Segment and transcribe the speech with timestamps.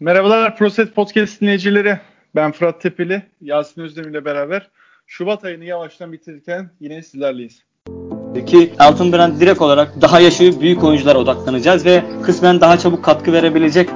[0.00, 1.98] Merhabalar ProSet Podcast dinleyicileri.
[2.34, 4.68] Ben Fırat Tepeli, Yasin Özdemir ile beraber
[5.06, 7.62] Şubat ayını yavaştan bitirirken yine sizlerleyiz.
[8.46, 13.32] Ki Altın Brand direkt olarak daha yaşı büyük oyunculara odaklanacağız ve kısmen daha çabuk katkı
[13.32, 13.88] verebilecek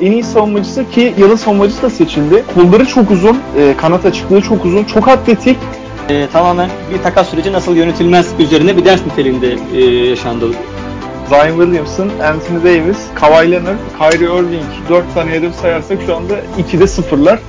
[0.00, 2.44] en iyi savunmacısı ki yılın savunmacısı da seçildi.
[2.54, 5.58] Kolları çok uzun, e, kanat açıklığı çok uzun, çok atletik.
[6.08, 10.46] E, tamamen bir takas süreci nasıl yönetilmez üzerine bir ders niteliğinde e, yaşandı.
[11.32, 16.86] Zion Williamson, Anthony Davis, Kawhi Leonard, Kyrie Irving 4 tane hedef sayarsak şu anda 2'de
[16.86, 17.40] sıfırlar.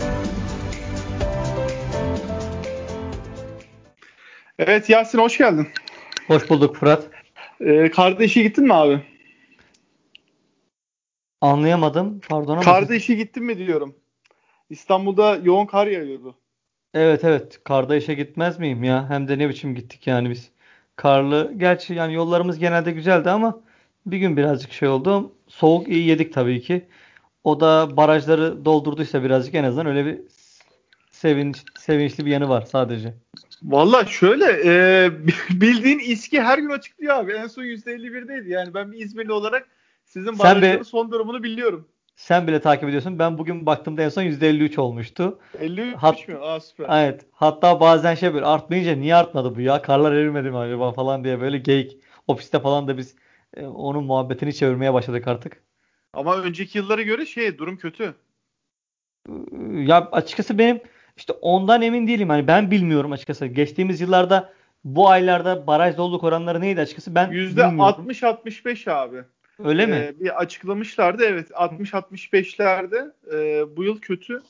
[4.60, 5.68] Evet Yasin hoş geldin.
[6.28, 7.04] Hoş bulduk Fırat.
[7.60, 9.02] Ee, kardeşi gittin mi abi?
[11.42, 12.22] Anlayamadım.
[12.30, 12.62] Pardon ama.
[12.62, 13.96] Kardeşi gittin mi diyorum.
[14.70, 16.36] İstanbul'da yoğun kar yağıyordu.
[16.94, 17.64] Evet evet.
[17.64, 19.10] Karda işe gitmez miyim ya?
[19.10, 20.52] Hem de ne biçim gittik yani biz.
[20.96, 21.54] Karlı.
[21.58, 23.60] Gerçi yani yollarımız genelde güzeldi ama
[24.06, 25.32] bir gün birazcık şey oldu.
[25.48, 26.88] Soğuk iyi yedik tabii ki.
[27.44, 30.22] O da barajları doldurduysa birazcık en azından öyle bir
[31.12, 33.14] sevinç, sevinçli bir yanı var sadece.
[33.64, 35.12] Valla şöyle e,
[35.50, 37.32] bildiğin İSKİ her gün açıklıyor abi.
[37.32, 38.50] En son %51'deydi.
[38.50, 39.68] Yani ben bir İzmirli olarak
[40.06, 41.88] sizin barajların be, son durumunu biliyorum.
[42.16, 43.20] Sen bile takip ediyorsun.
[43.20, 45.40] Ben bugün baktığımda en son %53 olmuştu.
[45.60, 46.38] 53 Hat, mi?
[46.38, 47.04] Aa süper.
[47.04, 47.26] Evet.
[47.32, 49.82] Hatta bazen şey böyle artmayınca niye artmadı bu ya?
[49.82, 51.98] Karlar erimedi mi acaba falan diye böyle geyik.
[52.28, 53.16] Ofiste falan da biz
[53.58, 55.64] e, onun muhabbetini çevirmeye başladık artık.
[56.14, 58.14] Ama önceki yıllara göre şey durum kötü.
[59.74, 60.82] Ya açıkçası benim
[61.18, 62.30] işte ondan emin değilim.
[62.30, 63.46] Hani ben bilmiyorum açıkçası.
[63.46, 69.24] Geçtiğimiz yıllarda bu aylarda baraj doluluk oranları neydi açıkçası ben %60-65 abi.
[69.64, 70.14] Öyle ee, mi?
[70.20, 74.42] Bir açıklamışlardı evet 60-65'lerde e, bu yıl kötü.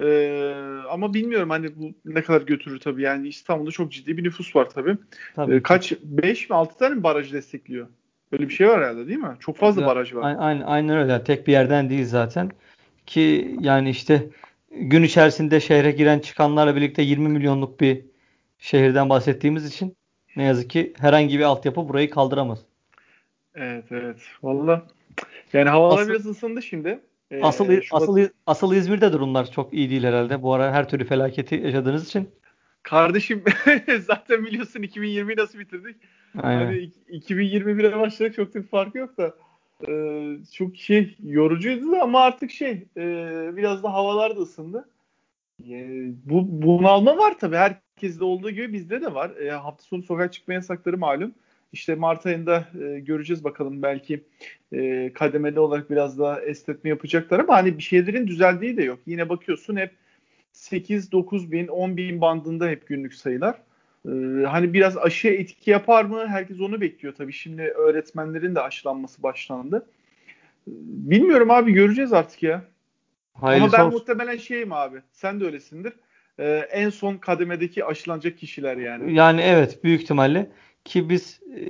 [0.00, 0.54] Ee,
[0.90, 3.02] ama bilmiyorum hani bu ne kadar götürür tabii.
[3.02, 4.96] Yani İstanbul'da çok ciddi bir nüfus var tabii.
[5.36, 5.54] tabii.
[5.54, 7.86] Ee, kaç 5 mi 6 tane mi baraj destekliyor?
[8.32, 9.36] Böyle bir şey var herhalde değil mi?
[9.40, 10.36] Çok fazla baraj var.
[10.38, 11.24] Aynen, aynen öyle.
[11.24, 12.50] Tek bir yerden değil zaten.
[13.06, 14.26] Ki yani işte
[14.70, 18.04] gün içerisinde şehre giren çıkanlarla birlikte 20 milyonluk bir
[18.58, 19.96] şehirden bahsettiğimiz için
[20.36, 22.58] ne yazık ki herhangi bir altyapı burayı kaldıramaz.
[23.54, 24.16] Evet evet.
[24.42, 24.86] Valla
[25.52, 27.00] yani havalar asıl, biraz ısındı şimdi.
[27.30, 28.02] Ee, asıl Şubat...
[28.02, 30.42] asıl asıl İzmir'de durumlar çok iyi değil herhalde.
[30.42, 32.30] Bu ara her türlü felaketi yaşadığınız için.
[32.82, 33.44] Kardeşim
[34.00, 35.96] zaten biliyorsun 2020'yi nasıl bitirdik?
[36.42, 36.64] Aynen.
[36.64, 39.34] Hani 2021'e başladık çok da bir fark yok da
[39.88, 39.92] e,
[40.52, 44.88] çok şey yorucuydu da ama artık şey e, biraz da havalar da ısındı.
[45.68, 47.56] E, bu bunalma var tabii.
[47.56, 49.30] Herkeste olduğu gibi bizde de var.
[49.30, 51.34] E, hafta sonu sokağa çıkma yasakları malum.
[51.72, 54.24] İşte Mart ayında e, göreceğiz bakalım belki
[54.72, 58.98] e, kademeli olarak biraz daha esnetme yapacaklar ama hani bir şeylerin düzeldiği de yok.
[59.06, 59.90] Yine bakıyorsun hep
[60.54, 63.54] 8-9 bin 10 bin bandında hep günlük sayılar.
[64.06, 64.10] Ee,
[64.46, 66.28] hani biraz aşı etki yapar mı?
[66.28, 67.32] Herkes onu bekliyor tabii.
[67.32, 69.86] Şimdi öğretmenlerin de aşılanması başlandı.
[70.68, 72.64] Ee, bilmiyorum abi göreceğiz artık ya.
[73.34, 74.00] Hayırlısı Ama ben olsun.
[74.00, 74.98] muhtemelen şeyim abi.
[75.12, 75.92] Sen de öylesindir.
[76.38, 79.14] Ee, en son kademedeki aşılanacak kişiler yani.
[79.14, 80.50] Yani evet büyük ihtimalle
[80.84, 81.62] ki biz e,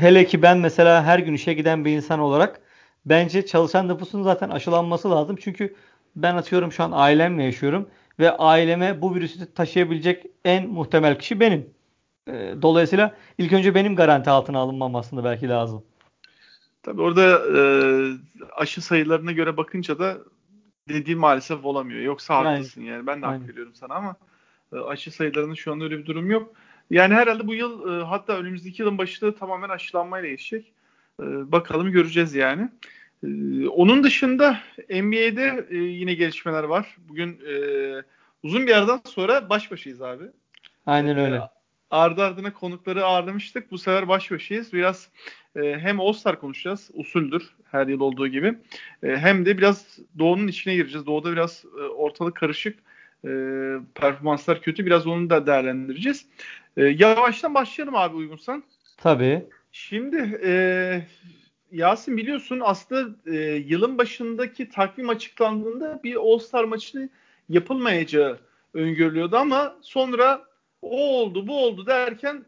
[0.00, 2.60] hele ki ben mesela her gün işe giden bir insan olarak
[3.06, 5.36] bence çalışan nüfusun zaten aşılanması lazım.
[5.40, 5.74] Çünkü
[6.16, 11.70] ben atıyorum şu an ailemle yaşıyorum ve aileme bu virüsü taşıyabilecek en muhtemel kişi benim.
[12.28, 15.84] E, dolayısıyla ilk önce benim garanti altına alınmam aslında belki lazım.
[16.82, 17.62] Tabii orada e,
[18.56, 20.18] aşı sayılarına göre bakınca da
[20.88, 22.00] dediğim maalesef olamıyor.
[22.00, 22.92] Yoksa haklısın Aynen.
[22.92, 23.06] yani.
[23.06, 24.16] Ben de hak veriyorum sana ama
[24.72, 26.54] e, aşı sayılarının şu anda öyle bir durum yok.
[26.90, 30.72] Yani herhalde bu yıl e, hatta önümüzdeki yılın başında tamamen aşılanmayla geçecek.
[31.20, 32.68] E, bakalım göreceğiz yani.
[33.24, 34.60] Ee, onun dışında
[34.90, 36.96] NBA'de e, yine gelişmeler var.
[37.08, 37.54] Bugün e,
[38.42, 40.24] uzun bir aradan sonra baş başayız abi.
[40.86, 41.36] Aynen öyle.
[41.36, 41.40] E,
[41.90, 43.70] ardı ardına konukları ağırlamıştık.
[43.70, 44.72] Bu sefer baş başayız.
[44.72, 45.08] Biraz
[45.56, 46.90] e, hem All-Star konuşacağız.
[46.94, 48.54] Usuldür her yıl olduğu gibi.
[49.02, 51.06] E, hem de biraz Doğu'nun içine gireceğiz.
[51.06, 52.78] Doğu'da biraz e, ortalık karışık.
[53.24, 53.30] E,
[53.94, 54.86] performanslar kötü.
[54.86, 56.26] Biraz onu da değerlendireceğiz.
[56.76, 58.64] E, yavaştan başlayalım abi uygunsan.
[58.96, 59.44] Tabii.
[59.72, 61.02] Şimdi e,
[61.72, 67.08] Yasin biliyorsun aslında e, yılın başındaki takvim açıklandığında bir All-Star maçı
[67.48, 68.38] yapılmayacağı
[68.74, 70.44] öngörülüyordu ama sonra
[70.82, 72.44] o oldu bu oldu derken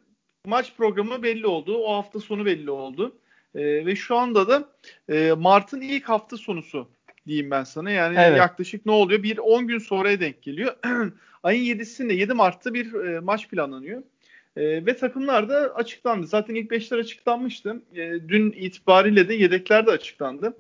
[0.47, 1.79] maç programı belli oldu.
[1.79, 3.17] O hafta sonu belli oldu.
[3.55, 4.69] E, ve şu anda da
[5.09, 6.89] e, Mart'ın ilk hafta sonusu
[7.27, 7.91] diyeyim ben sana.
[7.91, 8.39] Yani evet.
[8.39, 9.23] yaklaşık ne oluyor?
[9.23, 10.77] Bir 10 gün sonraya denk geliyor.
[11.43, 14.03] Ayın 7'sinde 7 Mart'ta bir e, maç planlanıyor.
[14.57, 16.27] E, ve takımlar da açıklandı.
[16.27, 17.83] Zaten ilk beşler açıklanmıştı.
[17.95, 20.57] E, dün itibariyle de yedekler de açıklandı.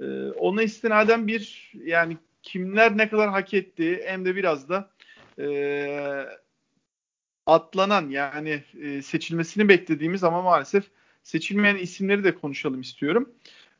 [0.00, 4.90] E, ona istinaden bir yani kimler ne kadar hak etti hem de biraz da
[5.38, 5.48] e,
[7.46, 10.84] atlanan yani e, seçilmesini beklediğimiz ama maalesef
[11.22, 13.32] seçilmeyen isimleri de konuşalım istiyorum.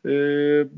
[0.05, 0.11] E,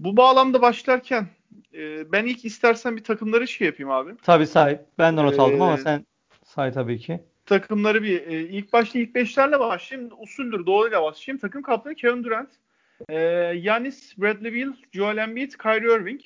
[0.04, 1.28] bu bağlamda başlarken
[1.74, 4.14] e, ben ilk istersen bir takımları şey yapayım abi.
[4.22, 4.80] Tabii say.
[4.98, 6.06] Ben de not ee, aldım ama sen
[6.44, 7.20] say tabii ki.
[7.50, 10.10] Takımları bir e, ilk başta ilk beşlerle başlayayım.
[10.18, 11.40] Usuldür doğruyla başlayayım.
[11.40, 12.50] Takım kaptanı Kevin Durant.
[13.08, 13.18] E,
[13.56, 16.20] Yanis, Bradley Beal, Joel Embiid, Kyrie Irving.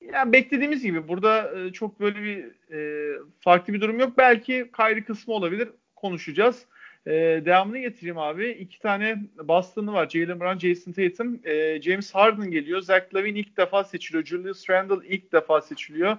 [0.00, 2.44] Yani beklediğimiz gibi burada e, çok böyle bir
[2.74, 4.18] e, farklı bir durum yok.
[4.18, 5.68] Belki Kyrie kısmı olabilir.
[5.96, 6.66] Konuşacağız.
[7.06, 7.12] E,
[7.44, 8.48] devamını getireyim abi.
[8.48, 10.08] İki tane Boston'ı var.
[10.08, 11.40] Jalen Brown, Jason Tatum.
[11.44, 12.80] E, James Harden geliyor.
[12.80, 14.24] Zach Lavin ilk defa seçiliyor.
[14.24, 16.16] Julius Randle ilk defa seçiliyor.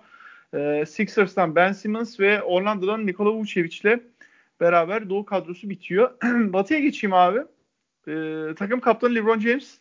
[0.54, 4.00] E, Sixers'tan Ben Simmons ve Orlando'dan Nikola Vucevic'le
[4.60, 6.12] beraber Doğu kadrosu bitiyor.
[6.24, 7.40] Batı'ya geçeyim abi.
[8.08, 8.14] E,
[8.56, 9.78] takım kaptanı LeBron James.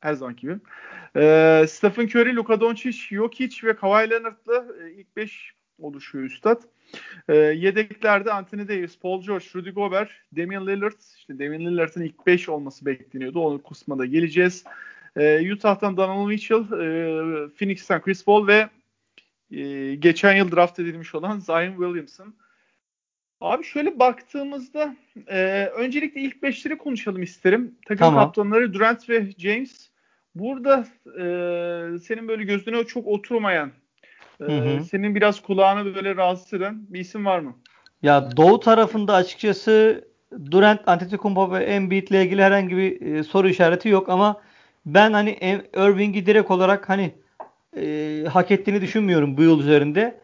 [0.00, 0.56] Her zaman gibi.
[1.16, 6.62] E, Stephen Curry, Luka Doncic, Jokic ve Kawhi Leonard'la e, ilk 5 oluşuyor üstad.
[7.28, 11.00] E, yedeklerde Anthony Davis, Paul George, Rudy Gobert, Damian Lillard.
[11.18, 13.40] İşte Damian Lillard'ın ilk 5 olması bekleniyordu.
[13.40, 14.64] Onu kısmına geleceğiz.
[15.16, 18.68] E, Utah'tan Donovan Mitchell, e, Phoenix'ten Chris Paul ve
[19.52, 22.34] e, geçen yıl draft edilmiş olan Zion Williamson.
[23.40, 24.96] Abi şöyle baktığımızda
[25.26, 27.74] e, öncelikle ilk beşleri konuşalım isterim.
[27.86, 28.24] Takım tamam.
[28.24, 29.90] kaptanları Durant ve James.
[30.34, 31.24] Burada e,
[31.98, 33.70] senin böyle gözüne çok oturmayan,
[34.40, 34.84] e, hı hı.
[34.84, 37.56] senin biraz kulağını böyle rahatsız eden bir isim var mı?
[38.02, 40.04] Ya Doğu tarafında açıkçası
[40.50, 44.40] Durant, Antetokounmpo ve Embiid ile ilgili herhangi bir e, soru işareti yok ama
[44.86, 45.30] ben hani
[45.74, 47.14] Irving'i direkt olarak hani
[47.76, 50.20] e, hak ettiğini düşünmüyorum bu yıl üzerinde.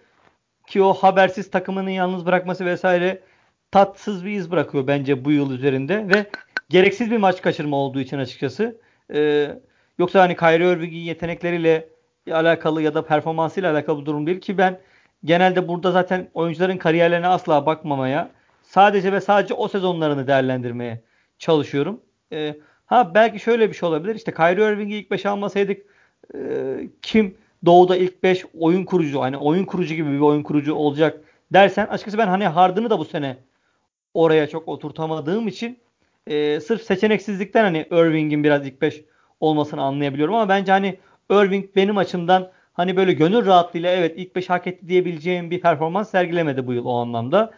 [0.67, 3.23] Ki o habersiz takımını yalnız bırakması vesaire
[3.71, 6.27] tatsız bir iz bırakıyor bence bu yıl üzerinde ve
[6.69, 8.81] gereksiz bir maç kaçırma olduğu için açıkçası.
[9.15, 9.51] E,
[9.99, 11.89] yoksa hani Kyrie Irving'in yetenekleriyle
[12.31, 14.81] alakalı ya da performansıyla alakalı bir durum değil ki ben
[15.25, 18.31] genelde burada zaten oyuncuların kariyerlerine asla bakmamaya
[18.63, 21.03] sadece ve sadece o sezonlarını değerlendirmeye
[21.39, 22.01] çalışıyorum.
[22.33, 22.57] E,
[22.87, 24.15] ha belki şöyle bir şey olabilir.
[24.15, 25.87] İşte Kyrie Irving'i ilk 5'e almasaydık
[26.35, 26.39] e,
[27.03, 27.35] kim
[27.67, 31.21] Doğu'da ilk 5 oyun kurucu hani oyun kurucu gibi bir oyun kurucu olacak
[31.53, 33.37] dersen açıkçası ben hani Harden'ı da bu sene
[34.15, 35.79] oraya çok oturtamadığım için
[36.27, 39.05] e, sırf seçeneksizlikten hani Irving'in biraz ilk 5
[39.41, 40.99] olmasını anlayabiliyorum ama bence hani
[41.31, 46.11] Irving benim açımdan hani böyle gönül rahatlığıyla evet ilk 5 hak etti diyebileceğim bir performans
[46.11, 47.51] sergilemedi bu yıl o anlamda.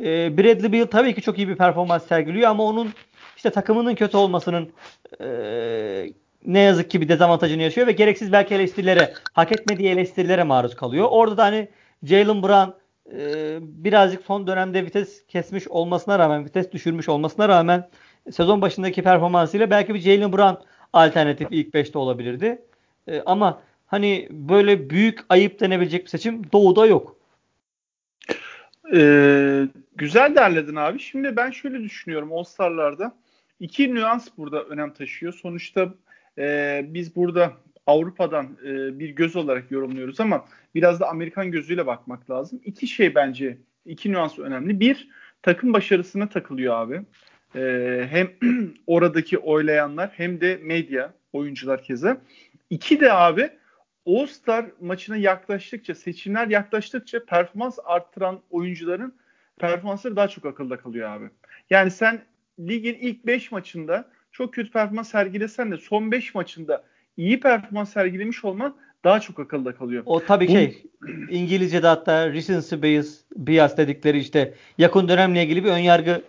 [0.00, 2.90] E, Bradley Beal tabii ki çok iyi bir performans sergiliyor ama onun
[3.36, 4.72] işte takımının kötü olmasının
[5.20, 5.26] e,
[6.44, 11.08] ne yazık ki bir dezavantajını yaşıyor ve gereksiz belki eleştirilere, hak etmediği eleştirilere maruz kalıyor.
[11.10, 11.68] Orada da hani
[12.02, 12.70] Jalen Brown
[13.12, 17.88] e, birazcık son dönemde vites kesmiş olmasına rağmen, vites düşürmüş olmasına rağmen
[18.32, 22.62] sezon başındaki performansıyla belki bir Jalen Brown alternatif ilk 5'te olabilirdi.
[23.08, 27.16] E, ama hani böyle büyük ayıp denebilecek bir seçim Doğu'da yok.
[28.94, 30.98] Ee, güzel derledin abi.
[31.00, 33.16] Şimdi ben şöyle düşünüyorum All-Star'larda.
[33.60, 35.32] iki nüans burada önem taşıyor.
[35.32, 35.94] Sonuçta
[36.38, 37.52] e, biz burada
[37.86, 40.44] Avrupa'dan e, bir göz olarak yorumluyoruz ama
[40.74, 42.60] biraz da Amerikan gözüyle bakmak lazım.
[42.64, 44.80] İki şey bence, iki nüans önemli.
[44.80, 45.08] Bir,
[45.42, 47.02] takım başarısına takılıyor abi.
[47.54, 48.30] E, hem
[48.86, 52.16] oradaki oylayanlar hem de medya, oyuncular keza.
[52.70, 53.50] İki de abi
[54.06, 59.14] All-Star maçına yaklaştıkça, seçimler yaklaştıkça performans arttıran oyuncuların
[59.58, 61.30] performansları daha çok akılda kalıyor abi.
[61.70, 62.22] Yani sen
[62.58, 66.84] ligin ilk 5 maçında çok kötü performans sergilesen de son 5 maçında
[67.16, 70.02] iyi performans sergilemiş olman daha çok akılda kalıyor.
[70.06, 70.82] O tabii Bu, şey
[71.30, 76.22] İngilizce'de hatta recency bias, bias dedikleri işte yakın dönemle ilgili bir önyargı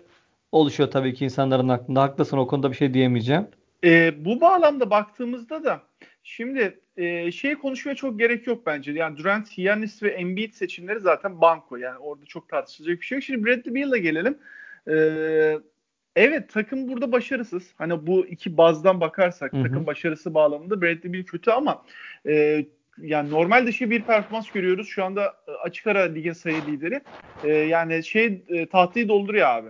[0.52, 2.02] oluşuyor tabii ki insanların aklında.
[2.02, 3.46] Haklısın o konuda bir şey diyemeyeceğim.
[3.84, 5.82] E, bu bağlamda baktığımızda da
[6.22, 8.92] şimdi e, şey konuşmaya çok gerek yok bence.
[8.92, 11.76] Yani Durant, Giannis ve Embiid seçimleri zaten banko.
[11.76, 13.22] Yani orada çok tartışılacak bir şey yok.
[13.24, 14.38] Şimdi Bradley Beal'la gelelim.
[14.88, 15.58] Eee
[16.16, 17.70] Evet takım burada başarısız.
[17.78, 19.62] Hani bu iki bazdan bakarsak Hı-hı.
[19.62, 21.82] takım başarısı bağlamında Bradley Beal kötü ama
[22.26, 22.64] e,
[22.98, 24.88] yani normal dışı bir performans görüyoruz.
[24.88, 27.00] Şu anda e, açık ara ligin sayı lideri.
[27.44, 29.68] E, yani şey e, tahtayı dolduruyor abi.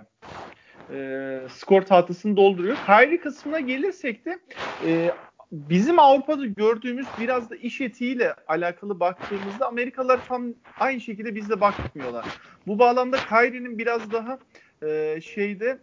[0.95, 2.77] E, skor tahtasını dolduruyor.
[2.87, 4.39] Kyrie kısmına gelirsek de
[4.87, 5.11] e,
[5.53, 10.47] bizim Avrupa'da gördüğümüz biraz da iş etiğiyle alakalı baktığımızda Amerikalılar tam
[10.81, 12.25] aynı şekilde bizde bakmıyorlar.
[12.67, 14.39] Bu bağlamda Kyrie'nin biraz daha
[14.83, 15.79] e, şeyde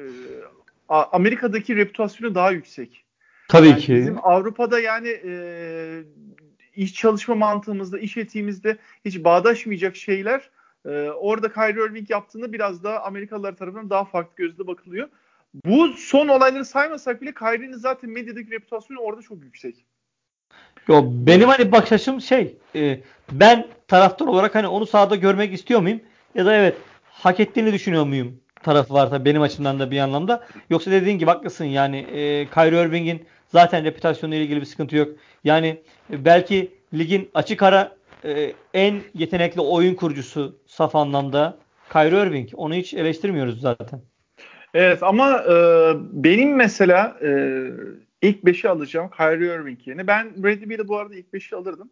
[0.00, 3.04] e, Amerika'daki reputasyonu daha yüksek.
[3.48, 3.94] Tabii yani ki.
[3.94, 5.32] Bizim Avrupa'da yani e,
[6.76, 10.50] iş çalışma mantığımızda, iş etiğimizde hiç bağdaşmayacak şeyler
[10.86, 15.08] e, orada Kyrie Irving yaptığında biraz daha Amerikalılar tarafından daha farklı gözle bakılıyor.
[15.64, 19.84] Bu son olayları saymasak bile Kyrie'nin zaten medyadaki reputasyonu orada çok yüksek.
[20.88, 23.00] Yo, benim hani bakış açım şey e,
[23.32, 26.00] ben taraftar olarak hani onu sahada görmek istiyor muyum?
[26.34, 28.40] Ya da evet hak ettiğini düşünüyor muyum?
[28.62, 30.44] Tarafı var tabii benim açımdan da bir anlamda.
[30.70, 35.08] Yoksa dediğin gibi haklısın yani e, Kyrie Irving'in zaten reputasyonuyla ilgili bir sıkıntı yok.
[35.44, 41.58] Yani e, belki ligin açık ara e, en yetenekli oyun kurucusu saf anlamda
[41.92, 42.48] Kyrie Irving.
[42.54, 44.00] Onu hiç eleştirmiyoruz zaten.
[44.74, 45.54] Evet ama e,
[46.12, 47.28] benim mesela e,
[48.22, 50.06] ilk 5'i alacağım Kyrie Irving yerine.
[50.06, 51.90] Ben Bradley Beal'ı bu arada ilk 5'i alırdım.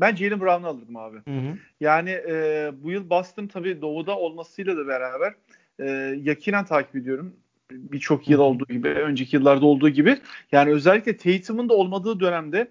[0.00, 1.16] Ben Jalen Brown'u alırdım abi.
[1.16, 1.56] Hı hı.
[1.80, 5.34] Yani e, bu yıl Boston tabii doğuda olmasıyla da beraber
[5.80, 5.88] e,
[6.22, 7.36] yakinen takip ediyorum.
[7.70, 10.18] Birçok yıl olduğu gibi, önceki yıllarda olduğu gibi.
[10.52, 12.70] Yani özellikle Tatum'un da olmadığı dönemde,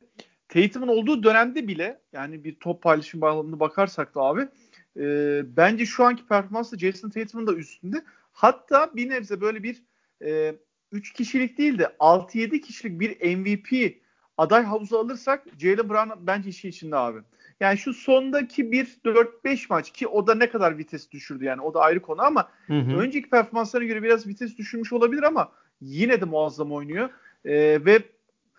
[0.50, 4.48] Tatum'un olduğu dönemde bile yani bir top paylaşım bağlamında bakarsak da abi
[4.98, 8.04] e, bence şu anki performansı Jason Tatum'un da üstünde.
[8.32, 9.84] Hatta bir nebze böyle bir
[10.25, 10.56] e,
[10.92, 13.98] 3 kişilik değil de 6-7 kişilik bir MVP
[14.38, 17.20] aday havuzu alırsak Jalen Brown bence işin içinde abi.
[17.60, 21.74] Yani şu sondaki bir 4-5 maç ki o da ne kadar vites düşürdü yani o
[21.74, 22.98] da ayrı konu ama hı hı.
[22.98, 25.51] önceki performanslarına göre biraz vites düşürmüş olabilir ama
[25.82, 27.10] yine de muazzam oynuyor.
[27.46, 28.04] Ee, ve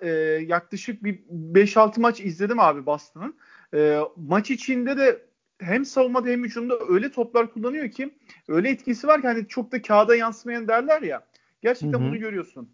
[0.01, 0.09] e,
[0.47, 1.19] yaklaşık bir
[1.55, 3.37] 5-6 maç izledim abi Boston'ın.
[3.75, 5.23] E, maç içinde de
[5.59, 8.15] hem savunmada hem hücumda öyle toplar kullanıyor ki
[8.49, 11.27] öyle etkisi var ki hani çok da kağıda yansımayan derler ya.
[11.63, 12.09] Gerçekten Hı-hı.
[12.09, 12.71] bunu görüyorsun.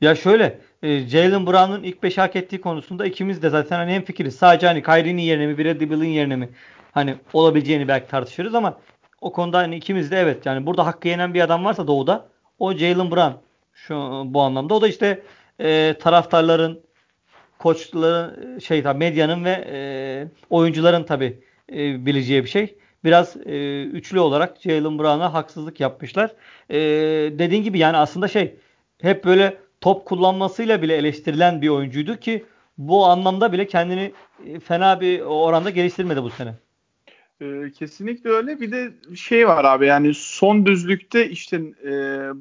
[0.00, 4.04] Ya şöyle e, Jalen Brown'un ilk 5 hak ettiği konusunda ikimiz de zaten hani hem
[4.04, 4.36] fikiriz.
[4.36, 6.48] Sadece hani Kyrie'nin yerine mi Bradley Beal'ın yerine mi
[6.92, 8.80] hani olabileceğini belki tartışırız ama
[9.20, 12.74] o konuda hani ikimiz de evet yani burada hakkı yenen bir adam varsa doğuda o
[12.74, 13.32] Jalen Brown
[13.72, 13.94] şu
[14.26, 14.74] bu anlamda.
[14.74, 15.22] O da işte
[15.60, 16.80] e, taraftarların
[17.58, 19.76] koçların şey medyanın ve e,
[20.50, 22.78] oyuncuların tabi e, bileceği bir şey.
[23.04, 26.34] Biraz e, üçlü olarak Jalen Brown'a haksızlık yapmışlar.
[26.70, 26.78] E,
[27.38, 28.56] dediğin gibi yani aslında şey
[29.02, 32.44] hep böyle top kullanmasıyla bile eleştirilen bir oyuncuydu ki
[32.78, 34.12] bu anlamda bile kendini
[34.46, 36.54] e, fena bir oranda geliştirmedi bu sene.
[37.40, 38.60] Ee, kesinlikle öyle.
[38.60, 41.90] Bir de şey var abi yani son düzlükte işte e,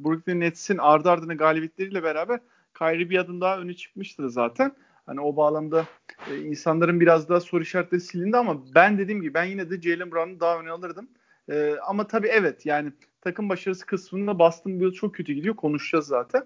[0.03, 2.39] Brooklyn Nets'in ardı ardına galibiyetleriyle beraber
[2.77, 4.75] Kyrie bir adım daha öne çıkmıştır zaten.
[5.05, 5.85] Hani o bağlamda
[6.31, 10.11] e, insanların biraz daha soru işaretleri silindi ama ben dediğim gibi ben yine de Jalen
[10.11, 11.09] Brown'u daha öne alırdım.
[11.49, 12.91] E, ama tabii evet yani
[13.23, 15.55] takım başarısı kısmında Boston yıl çok kötü gidiyor.
[15.55, 16.43] Konuşacağız zaten.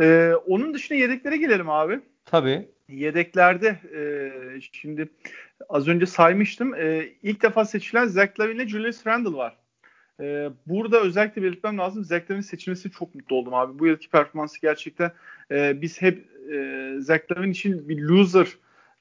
[0.00, 2.00] E, onun dışında yedeklere gelelim abi.
[2.24, 2.68] Tabii.
[2.88, 4.00] Yedeklerde e,
[4.72, 5.08] şimdi
[5.68, 6.74] az önce saymıştım.
[6.74, 9.56] E, ilk defa seçilen Zach Lavine ile Julius Randle var.
[10.20, 12.04] E, burada özellikle belirtmem lazım.
[12.04, 13.78] Zach Lavine'in seçilmesi çok mutlu oldum abi.
[13.78, 15.12] Bu yılki performansı gerçekten
[15.50, 18.48] e, biz hep e, Zach Lavine için bir loser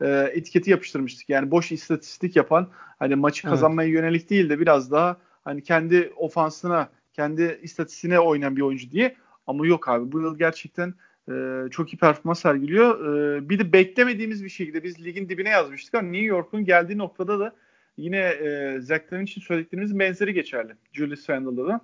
[0.01, 1.29] e, etiketi yapıştırmıştık.
[1.29, 2.69] Yani boş istatistik yapan
[3.00, 4.00] hani maçı kazanmaya evet.
[4.00, 9.15] yönelik değil de biraz daha hani kendi ofansına, kendi istatistiğine oynayan bir oyuncu diye.
[9.47, 10.93] Ama yok abi bu yıl gerçekten
[11.31, 11.33] e,
[11.71, 13.15] çok iyi performans sergiliyor.
[13.15, 17.39] E, bir de beklemediğimiz bir şekilde biz ligin dibine yazmıştık ama New York'un geldiği noktada
[17.39, 17.55] da
[17.97, 20.74] yine e, Zach için söylediklerimiz benzeri geçerli.
[20.93, 21.81] Julius Randle'da da.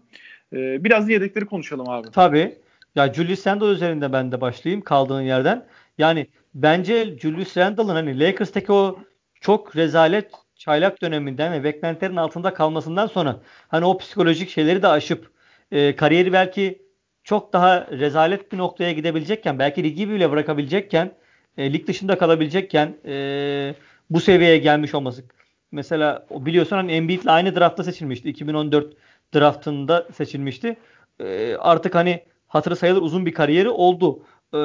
[0.53, 2.11] E, biraz da yedekleri konuşalım abi.
[2.11, 2.55] Tabii.
[2.95, 5.65] Ya Julius Randle üzerinde ben de başlayayım kaldığın yerden.
[5.97, 8.99] Yani bence Julius Randle'ın hani Lakers'taki o
[9.41, 10.31] çok rezalet
[10.65, 15.31] çaylak döneminden ve beklentilerin altında kalmasından sonra hani o psikolojik şeyleri de aşıp
[15.71, 16.81] e, kariyeri belki
[17.23, 21.11] çok daha rezalet bir noktaya gidebilecekken belki ligi bile bırakabilecekken
[21.57, 23.75] e, lig dışında kalabilecekken e,
[24.09, 25.23] bu seviyeye gelmiş olması.
[25.71, 28.29] Mesela biliyorsun hani Embiid'le aynı draftta seçilmişti.
[28.29, 28.93] 2014
[29.35, 30.77] draftında seçilmişti.
[31.19, 34.23] E, artık hani hatırı sayılır uzun bir kariyeri oldu.
[34.53, 34.57] Ee,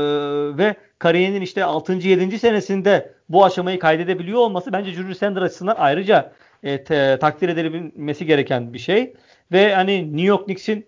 [0.59, 1.92] ve kariyerinin işte 6.
[1.92, 2.38] 7.
[2.38, 8.73] senesinde bu aşamayı kaydedebiliyor olması bence Julius Randle açısından ayrıca e, te, takdir edilmesi gereken
[8.73, 9.14] bir şey.
[9.52, 10.87] Ve hani New York Knicks'in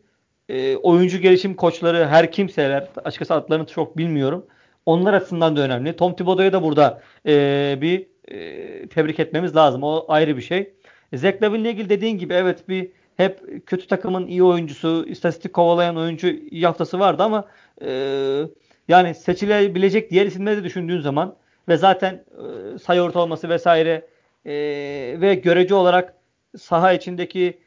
[0.48, 4.46] e, oyuncu gelişim koçları her kimseler açıkçası adlarını çok bilmiyorum.
[4.86, 5.96] Onlar açısından da önemli.
[5.96, 9.82] Tom Thibodeau'ya da burada e, bir e, tebrik etmemiz lazım.
[9.82, 10.72] O ayrı bir şey.
[11.14, 16.32] Zach Lavin'le ilgili dediğin gibi evet bir hep kötü takımın iyi oyuncusu, istatistik kovalayan oyuncu
[16.50, 17.48] yaftası vardı ama
[17.84, 17.88] e,
[18.90, 21.34] yani seçilebilecek diğer isimleri de düşündüğün zaman
[21.68, 24.06] ve zaten e, sayı ortalaması vesaire
[24.44, 24.52] e,
[25.20, 26.14] ve görece olarak
[26.58, 27.58] saha içindeki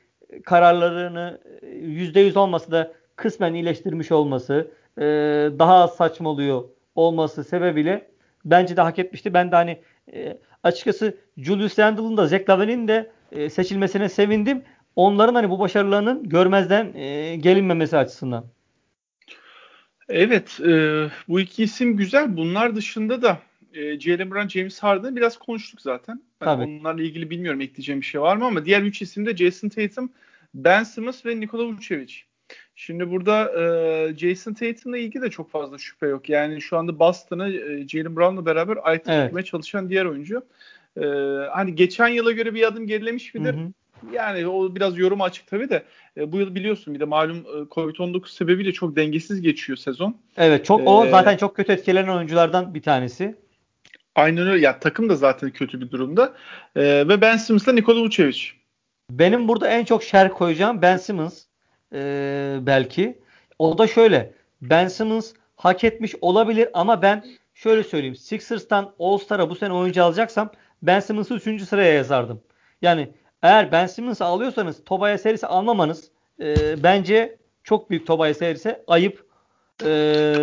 [0.46, 5.04] kararlarını %100 olması da kısmen iyileştirmiş olması, e,
[5.60, 6.64] daha az saçmalıyor
[6.96, 8.08] olması sebebiyle
[8.46, 9.34] bence de hak etmişti.
[9.34, 9.82] Ben de hani
[10.14, 14.64] e, açıkçası Julius Randle'ın da Zach Lavin'in de e, seçilmesine sevindim
[14.96, 18.46] onların hani bu başarılarının görmezden e, gelinmemesi açısından.
[20.10, 22.38] Evet, e, bu iki isim güzel.
[22.38, 23.40] Bunlar dışında da
[23.74, 26.22] e, Jalen Brown, James Harden'ı biraz konuştuk zaten.
[26.42, 26.64] Ben Tabii.
[26.64, 30.12] onlarla ilgili bilmiyorum ekleyeceğim bir şey var mı ama diğer üç isim de Jason Tatum,
[30.54, 32.14] Ben Simmons ve Nikola Vucevic.
[32.76, 36.30] Şimdi burada e, Jason Tatum'la ilgili de çok fazla şüphe yok.
[36.30, 39.46] Yani şu anda Boston'ı e, Jalen Brown'la beraber ayakta evet.
[39.46, 40.46] çalışan diğer oyuncu.
[40.98, 41.06] E,
[41.52, 43.54] hani geçen yıla göre bir adım gerilemiş midir?
[43.54, 43.72] Hı hı.
[44.12, 45.84] Yani o biraz yorum açık tabii de
[46.18, 50.18] e, bu yıl biliyorsun bir de malum e, Covid-19 sebebiyle çok dengesiz geçiyor sezon.
[50.38, 53.36] Evet çok o ee, zaten çok kötü etkilenen oyunculardan bir tanesi.
[54.16, 54.66] Aynen öyle.
[54.66, 56.34] Ya takım da zaten kötü bir durumda.
[56.76, 58.40] Ee, ve Ben Simmons'la Nikola Vucevic.
[59.12, 61.44] Benim burada en çok şer koyacağım Ben Simmons
[61.94, 63.18] ee, belki.
[63.60, 64.34] O da şöyle.
[64.62, 68.16] Ben Simmons hak etmiş olabilir ama ben şöyle söyleyeyim.
[68.16, 71.64] Sixers'tan All-Star'a bu sene oyuncu alacaksam Ben Simmons'ı 3.
[71.64, 72.42] sıraya yazardım.
[72.82, 73.10] Yani
[73.44, 79.28] eğer Ben Simmons'ı alıyorsanız Tobias serisi almamanız e, bence çok büyük Tobias serisi ayıp.
[79.86, 80.36] E,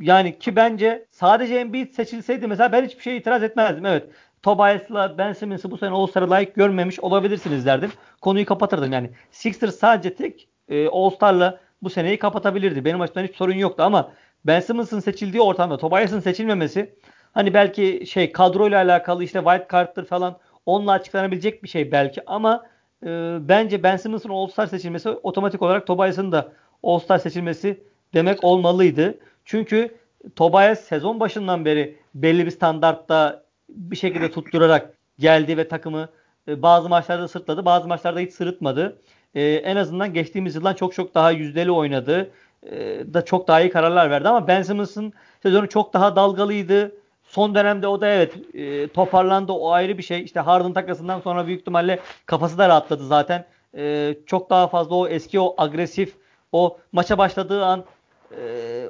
[0.00, 3.86] yani ki bence sadece Embiid seçilseydi mesela ben hiçbir şeye itiraz etmezdim.
[3.86, 4.08] Evet.
[4.42, 7.92] Tobias'la Ben Simmons'ı bu sene All-Star'a layık görmemiş olabilirsiniz derdim.
[8.20, 9.10] Konuyu kapatırdım yani.
[9.30, 12.84] Sixers sadece tek e, All-Star'la bu seneyi kapatabilirdi.
[12.84, 14.12] Benim açımdan hiç sorun yoktu ama
[14.46, 16.94] Ben Simmons'ın seçildiği ortamda Tobias'ın seçilmemesi
[17.32, 22.66] hani belki şey kadroyla alakalı işte wild card'tır falan onunla açıklanabilecek bir şey belki ama
[23.06, 26.52] e, bence Ben Simmons'ın All-Star seçilmesi otomatik olarak Tobias'ın da
[26.82, 27.82] All-Star seçilmesi
[28.14, 29.18] demek olmalıydı.
[29.44, 29.96] Çünkü
[30.36, 36.08] Tobias sezon başından beri belli bir standartta bir şekilde tutturarak geldi ve takımı
[36.48, 38.98] e, bazı maçlarda sırtladı, bazı maçlarda hiç sırıtmadı.
[39.34, 42.30] E, en azından geçtiğimiz yıldan çok çok daha yüzdeli oynadı.
[42.62, 42.76] E,
[43.14, 46.92] da çok daha iyi kararlar verdi ama Ben Simmons'ın sezonu çok daha dalgalıydı.
[47.32, 49.52] Son dönemde o da evet e, toparlandı.
[49.52, 50.22] O ayrı bir şey.
[50.22, 53.44] İşte Harden takasından sonra büyük ihtimalle kafası da rahatladı zaten.
[53.76, 56.14] E, çok daha fazla o eski o agresif
[56.52, 57.84] o maça başladığı an
[58.30, 58.42] e,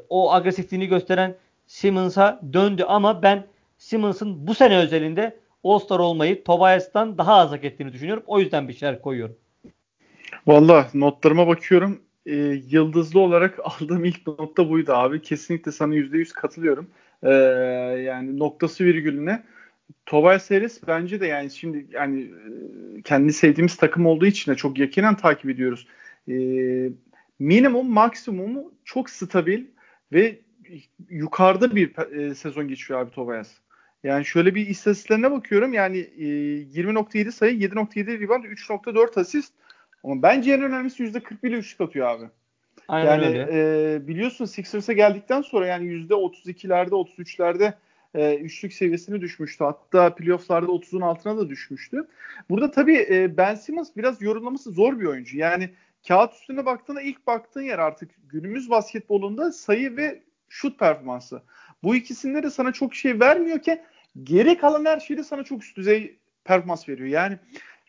[0.08, 3.46] o agresifliğini gösteren Simmons'a döndü ama ben
[3.78, 8.22] Simmons'ın bu sene özelinde All-Star olmayı Tobias'tan daha az hak ettiğini düşünüyorum.
[8.26, 9.36] O yüzden bir şeyler koyuyorum.
[10.46, 12.00] Valla notlarıma bakıyorum.
[12.26, 12.34] E,
[12.70, 15.22] yıldızlı olarak aldığım ilk notta buydu abi.
[15.22, 16.86] Kesinlikle sana %100 katılıyorum.
[17.22, 17.30] E,
[18.04, 19.42] yani noktası virgülüne.
[20.06, 24.78] Tobias Harris bence de yani şimdi yani e, kendi sevdiğimiz takım olduğu için de çok
[24.78, 25.86] yakinen takip ediyoruz.
[26.28, 26.34] E,
[27.38, 29.64] minimum maksimumu çok stabil
[30.12, 30.38] ve
[31.08, 33.48] yukarıda bir e, sezon geçiyor abi Tobias.
[34.04, 35.72] Yani şöyle bir istatistiklerine bakıyorum.
[35.72, 39.52] Yani e, 20.7 sayı, 7.7 rebound, 3.4 asist.
[40.04, 42.24] Ama bence en önemlisi %41 üçlük atıyor abi.
[42.88, 43.48] Aynen yani öyle.
[43.94, 47.74] E, biliyorsun Sixers'a geldikten sonra yani %32'lerde, 33'lerde
[48.14, 49.64] e, üçlük seviyesine düşmüştü.
[49.64, 52.08] Hatta playoff'larda 30'un altına da düşmüştü.
[52.50, 55.38] Burada tabii e, Ben Simmons biraz yorumlaması zor bir oyuncu.
[55.38, 55.70] Yani
[56.08, 61.42] kağıt üstüne baktığında ilk baktığın yer artık günümüz basketbolunda sayı ve şut performansı.
[61.82, 63.82] Bu ikisinde de sana çok şey vermiyor ki
[64.22, 67.08] geri kalan her şeyde sana çok üst düzey performans veriyor.
[67.08, 67.38] Yani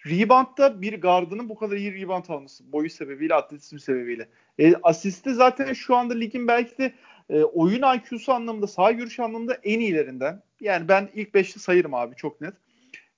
[0.05, 4.27] reboundda bir gardının bu kadar iyi rebound alması boyu sebebiyle, atletizm sebebiyle.
[4.59, 6.93] E, asiste zaten şu anda ligin belki de
[7.29, 10.43] e, oyun IQ'su anlamında, sağ görüş anlamında en iyilerinden.
[10.61, 12.53] Yani ben ilk 5'te sayırım abi çok net.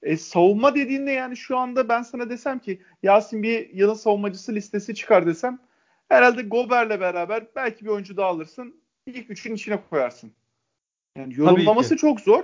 [0.04, 4.96] E, savunma dediğinde yani şu anda ben sana desem ki Yasin bir yılın savunmacısı listesi
[4.96, 5.60] çıkar desem
[6.10, 8.82] herhalde Gober'le beraber belki bir oyuncu daha alırsın.
[9.06, 10.32] İlk üçün içine koyarsın.
[11.18, 12.44] Yani yorumlaması çok zor.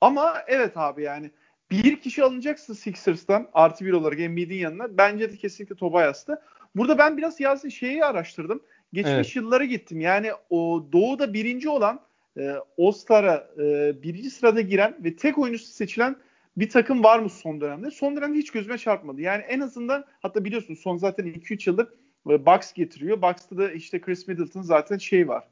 [0.00, 1.30] Ama evet abi yani
[1.70, 4.98] bir kişi alınacaksın Sixers'tan artı bir olarak Embiid'in yanına.
[4.98, 6.42] Bence de kesinlikle Tobias'tı.
[6.76, 8.62] Burada ben biraz Yasin şeyi araştırdım.
[8.92, 9.36] Geçmiş evet.
[9.36, 10.00] yıllara gittim.
[10.00, 12.00] Yani o doğuda birinci olan
[12.38, 16.16] e, All-Star'a e, birinci sırada giren ve tek oyuncusu seçilen
[16.56, 17.90] bir takım var mı son dönemde?
[17.90, 19.20] Son dönemde hiç gözüme çarpmadı.
[19.20, 21.88] Yani en azından hatta biliyorsun son zaten 2-3 yıldır
[22.30, 23.22] e, Bucks getiriyor.
[23.22, 25.44] Bucks'ta da işte Chris Middleton zaten şey var.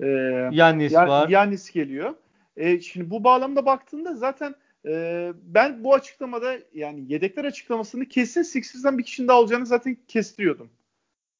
[0.00, 0.06] E,
[0.52, 1.28] Yannis ya, var.
[1.28, 2.14] Yannis geliyor.
[2.56, 4.54] E, şimdi bu bağlamda baktığında zaten
[4.86, 10.70] e, ben bu açıklamada yani yedekler açıklamasını kesin Sixers'dan bir kişinin daha olacağını zaten kestiriyordum.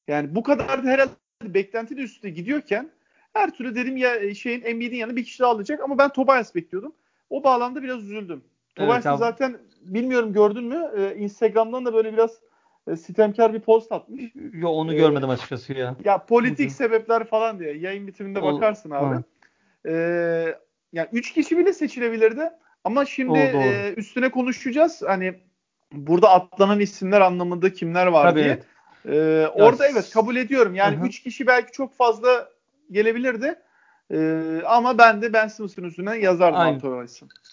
[0.07, 1.11] Yani bu kadar da herhalde
[1.43, 2.89] beklenti de üstüne gidiyorken
[3.33, 6.55] her türlü dedim ya e, şeyin Embiid'in yanına bir kişi daha alacak ama ben Tobias
[6.55, 6.93] bekliyordum.
[7.29, 8.43] O bağlamda biraz üzüldüm.
[8.77, 10.91] Evet, zaten bilmiyorum gördün mü?
[10.97, 12.31] Ee, Instagram'dan da böyle biraz
[12.87, 14.23] e, sitemkar bir post atmış.
[14.53, 15.95] Yo onu ee, görmedim açıkçası ya.
[16.05, 19.23] Ya politik sebepler falan diye yayın bitiminde o, bakarsın abi.
[19.87, 20.55] Ee,
[20.93, 22.49] yani 3 kişi bile seçilebilirdi.
[22.87, 25.01] Ama şimdi e, üstüne konuşacağız.
[25.07, 25.33] Hani
[25.91, 28.59] burada atlanan isimler anlamında kimler var Tabii, diye.
[29.05, 30.75] Ee, orada evet kabul ediyorum.
[30.75, 32.49] Yani 3 kişi belki çok fazla
[32.91, 33.55] gelebilirdi.
[34.11, 37.07] Ee, ama ben de Ben Simmons'ın üstüne yazardım Aynen.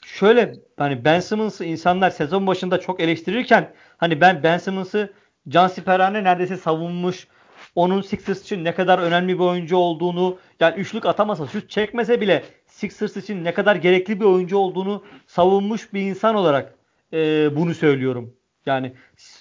[0.04, 5.12] Şöyle hani Ben Simmons'ı insanlar sezon başında çok eleştirirken hani ben Ben Simmons'ı
[5.48, 7.28] Can Siperhane neredeyse savunmuş.
[7.74, 12.44] Onun Sixers için ne kadar önemli bir oyuncu olduğunu yani üçlük atamasa, şut çekmese bile
[12.92, 16.74] Sixers için ne kadar gerekli bir oyuncu olduğunu savunmuş bir insan olarak
[17.12, 17.16] e,
[17.56, 18.34] bunu söylüyorum.
[18.66, 18.92] Yani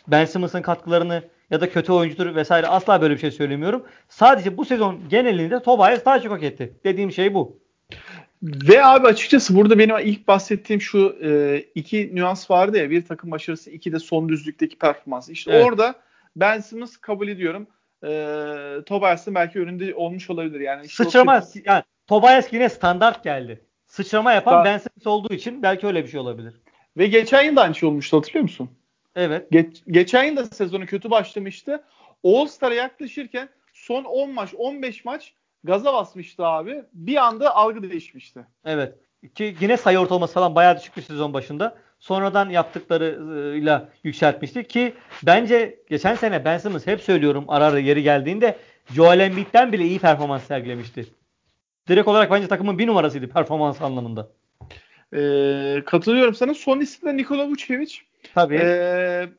[0.08, 3.84] Ben Simmons'ın katkılarını ya da kötü oyuncudur vesaire asla böyle bir şey söylemiyorum.
[4.10, 6.73] Sadece bu sezon genelinde Tobias daha çok hak etti.
[6.84, 7.60] Dediğim şey bu.
[8.43, 12.89] Ve abi açıkçası burada benim ilk bahsettiğim şu e, iki nüans vardı ya.
[12.89, 15.29] Bir takım başarısı, iki de son düzlükteki performans.
[15.29, 15.65] İşte evet.
[15.65, 15.95] orada
[16.36, 17.67] Ben Simmons kabul ediyorum.
[18.03, 18.10] E,
[18.86, 20.60] Tobias'ın belki önünde olmuş olabilir.
[20.60, 21.53] Yani Sıçramaz.
[21.53, 21.63] Şey...
[21.65, 23.66] Yani Tobias yine standart geldi.
[23.88, 24.66] sıçrama yapan Daha...
[24.66, 26.54] Ben Simmons olduğu için belki öyle bir şey olabilir.
[26.98, 28.70] Ve geçen yıl da aynı şey olmuştu hatırlıyor musun?
[29.16, 29.52] Evet.
[29.52, 31.84] Geç, geçen yıl da sezonu kötü başlamıştı.
[32.24, 36.84] All-Star'a yaklaşırken son 10 maç, 15 maç gaza basmıştı abi.
[36.94, 38.46] Bir anda algı değişmişti.
[38.66, 38.96] Evet.
[39.36, 41.78] Ki yine sayı ortalaması falan bayağı düşük bir sezon başında.
[42.00, 48.58] Sonradan yaptıklarıyla yükseltmişti ki bence geçen sene Ben Simmons hep söylüyorum ara ara yeri geldiğinde
[48.94, 51.06] Joel Embiid'den bile iyi performans sergilemişti.
[51.88, 54.30] Direkt olarak bence takımın bir numarasıydı performans anlamında.
[55.13, 56.54] Ee, katılıyorum sana.
[56.54, 57.96] Son isim de Nikola Vucevic.
[58.34, 58.56] Tabii.
[58.56, 59.30] Ee,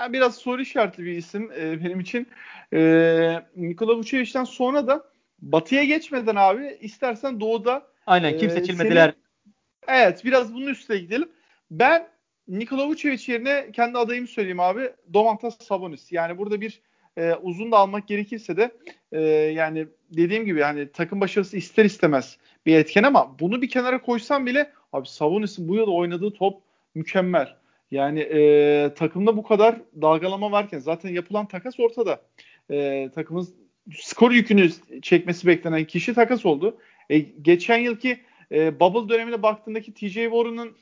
[0.00, 2.28] yani biraz soru işaretli bir isim e, benim için.
[2.72, 5.04] Ee, Nikola Vucevic'den sonra da
[5.38, 9.14] Batı'ya geçmeden abi istersen Doğu'da Aynen kim e, seçilmediler.
[9.14, 11.28] Senin, evet biraz bunun üstüne gidelim.
[11.70, 12.08] Ben
[12.48, 14.92] Nikola Vucevic yerine kendi adayımı söyleyeyim abi.
[15.12, 16.12] Domantas Sabonis.
[16.12, 16.80] Yani burada bir
[17.16, 18.70] e, uzun da almak gerekirse de
[19.12, 24.02] e, yani dediğim gibi yani takım başarısı ister istemez bir etken ama bunu bir kenara
[24.02, 26.62] koysam bile abi Sabonis'in bu yıl oynadığı top
[26.94, 27.56] mükemmel.
[27.90, 32.22] Yani e, takımda bu kadar dalgalama varken zaten yapılan takas ortada.
[32.70, 33.48] E, takımın
[33.92, 34.70] skor yükünü
[35.02, 36.78] çekmesi beklenen kişi takas oldu.
[37.10, 38.20] E, geçen yılki
[38.52, 40.76] e, bubble dönemine baktığındaki TJ Warren'ın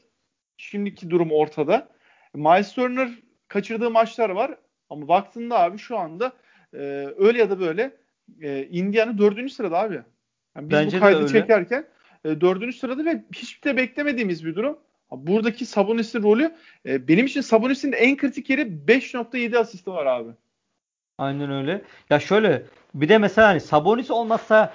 [0.56, 1.88] şimdiki durum ortada.
[2.34, 3.10] Miles Turner
[3.48, 4.58] kaçırdığı maçlar var
[4.92, 6.32] ama baktığında abi şu anda
[6.74, 6.78] e,
[7.18, 7.90] öyle ya da böyle
[8.40, 9.94] e, Indiana dördüncü sırada abi.
[10.56, 11.86] Yani biz Bence bu kaydı çekerken
[12.24, 14.78] e, dördüncü sırada ve hiç de beklemediğimiz bir durum.
[15.10, 16.52] Buradaki Sabonis'in rolü
[16.86, 20.30] e, benim için Sabonis'in en kritik yeri 5.7 asisti var abi.
[21.18, 21.82] Aynen öyle.
[22.10, 22.62] Ya şöyle
[22.94, 24.72] bir de mesela hani Sabonis olmazsa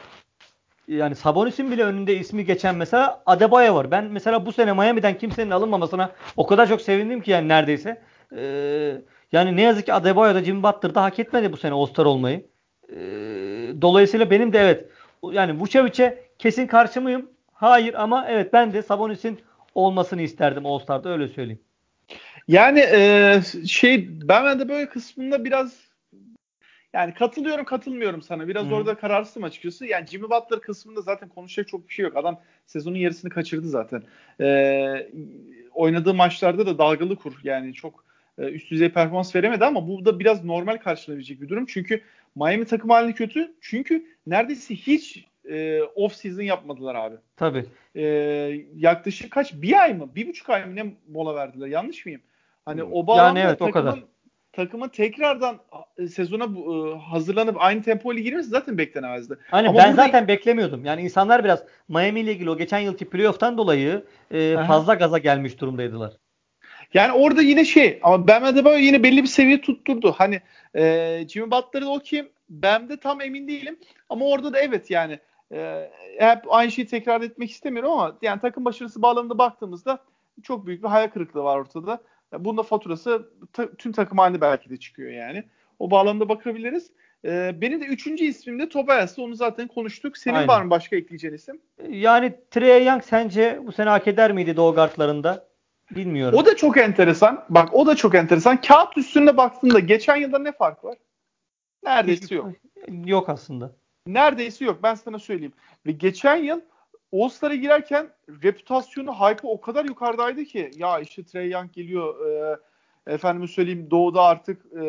[0.88, 3.92] yani Sabonis'in bile önünde ismi geçen mesela Adebayo var.
[3.92, 8.02] Ben mesela bu sene Miami'den kimsenin alınmamasına o kadar çok sevindim ki yani neredeyse.
[8.36, 12.06] Ee, yani ne yazık ki Adebayo da Jimmy Butler da hak etmedi bu sene All-Star
[12.06, 12.46] olmayı.
[12.90, 12.96] Ee,
[13.82, 14.86] dolayısıyla benim de evet
[15.32, 17.30] yani Vucevic'e kesin karşı mıyım?
[17.54, 19.40] Hayır ama evet ben de Sabonis'in
[19.76, 21.62] olmasını isterdim All-Star'da öyle söyleyeyim.
[22.48, 25.88] Yani e, şey ben de böyle kısmında biraz
[26.94, 28.48] yani katılıyorum katılmıyorum sana.
[28.48, 28.76] Biraz Hı.
[28.76, 29.86] orada kararsızım açıkçası.
[29.86, 32.18] Yani Jimmy Butler kısmında zaten konuşacak çok bir şey yok.
[32.18, 34.04] Adam sezonun yarısını kaçırdı zaten.
[34.42, 35.10] Ee,
[35.74, 37.34] oynadığı maçlarda da dalgalı kur.
[37.44, 38.07] Yani çok
[38.38, 41.66] üst düzey performans veremedi ama bu da biraz normal karşılanabilecek bir durum.
[41.66, 42.02] Çünkü
[42.36, 43.54] Miami takım halini kötü.
[43.62, 47.16] Çünkü neredeyse hiç e, off season yapmadılar abi.
[47.36, 47.66] Tabii.
[47.96, 48.04] E,
[48.76, 49.54] yaklaşık kaç?
[49.54, 50.10] Bir ay mı?
[50.16, 51.68] Bir buçuk ay mı ne mola verdiler?
[51.68, 52.22] Yanlış mıyım?
[52.66, 54.04] Hani o bağlamda yani evet, takımın, o kadar
[54.54, 55.60] takımın tekrardan
[55.98, 59.38] e, sezona e, hazırlanıp aynı tempo ile girmesi zaten beklenemezdi.
[59.52, 60.06] Hani Ama ben burada...
[60.06, 60.86] zaten beklemiyordum.
[60.86, 65.62] Yani insanlar biraz Miami ile ilgili o geçen yılki playoff'tan dolayı e, fazla gaza gelmiş
[65.62, 66.14] durumdaydılar.
[66.94, 70.12] Yani orada yine şey ama Bam Adebayo yine belli bir seviye tutturdu.
[70.18, 70.42] Hani
[70.76, 72.30] e, Jimmy Butler'ı o kim?
[72.50, 73.80] de tam emin değilim.
[74.10, 75.20] Ama orada da evet yani
[75.52, 80.00] e, hep aynı şeyi tekrar etmek istemiyorum ama yani takım başarısı bağlamında baktığımızda
[80.44, 82.02] çok büyük bir hayal kırıklığı var ortada.
[82.40, 85.44] Bunda faturası ta, tüm takım halinde belki de çıkıyor yani.
[85.80, 86.92] O bağlamda bakabiliriz.
[87.26, 89.22] Ee, benim de üçüncü ismim de Tobias'tı.
[89.22, 90.18] Onu zaten konuştuk.
[90.18, 90.48] Senin Aynen.
[90.48, 91.62] var mı başka ekleyeceğin isim?
[91.90, 95.47] Yani Trey Young sence bu sene hak eder miydi Doğu Guardlarında?
[95.92, 96.40] Bilmiyorum.
[96.40, 97.46] O da çok enteresan.
[97.50, 98.62] Bak o da çok enteresan.
[98.62, 100.98] Kağıt üstünde baktığında geçen yılda ne fark var?
[101.84, 102.52] Neredeyse yok.
[103.06, 103.72] Yok aslında.
[104.08, 104.80] Neredeyse yok.
[104.84, 105.54] Ben sana söyleyeyim.
[105.86, 106.62] Ve geçen yıl
[107.14, 108.10] All-Star'a girerken
[108.44, 112.58] reputasyonu, hype'ı o kadar yukarıdaydı ki ya işte Trey Young geliyor e,
[113.14, 114.80] efendime söyleyeyim Doğu'da artık e,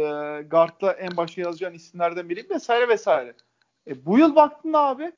[0.50, 3.34] Guard'da en başa yazacağın isimlerden biri vesaire vesaire.
[3.86, 5.12] E, bu yıl baktığında abi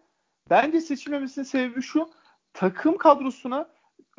[0.50, 2.10] bence seçilmemesinin sebebi şu
[2.52, 3.68] takım kadrosuna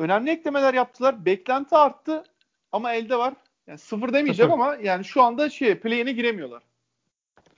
[0.02, 1.26] önemli eklemeler yaptılar.
[1.26, 2.24] Beklenti arttı
[2.72, 3.34] ama elde var.
[3.68, 4.64] Yani sıfır demeyeceğim sıfır.
[4.64, 6.64] ama yani şu anda şey play'ine giremiyorlar.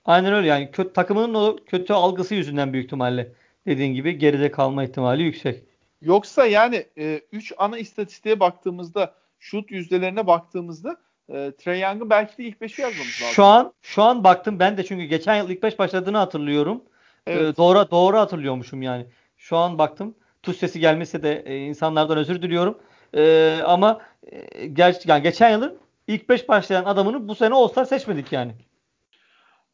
[0.04, 3.32] Aynen öyle yani kötü, takımının o kötü algısı yüzünden büyük ihtimalle
[3.66, 5.62] dediğin gibi geride kalma ihtimali yüksek.
[6.02, 6.86] Yoksa yani
[7.32, 10.96] 3 e, ana istatistiğe baktığımızda şut yüzdelerine baktığımızda
[11.28, 13.34] e, Trey Young'ın belki de ilk 5'i yazmamız lazım.
[13.34, 16.82] Şu an şu an baktım ben de çünkü geçen yıl ilk 5 başladığını hatırlıyorum.
[17.26, 17.54] Evet.
[17.54, 19.06] E, doğru doğru hatırlıyormuşum yani.
[19.36, 20.14] Şu an baktım.
[20.44, 22.78] Tuş sesi gelmese de e, insanlardan özür diliyorum.
[23.14, 24.00] E, ama
[24.32, 28.52] e, ger yani geçen yılın ilk 5 başlayan adamını bu sene All-Star seçmedik yani.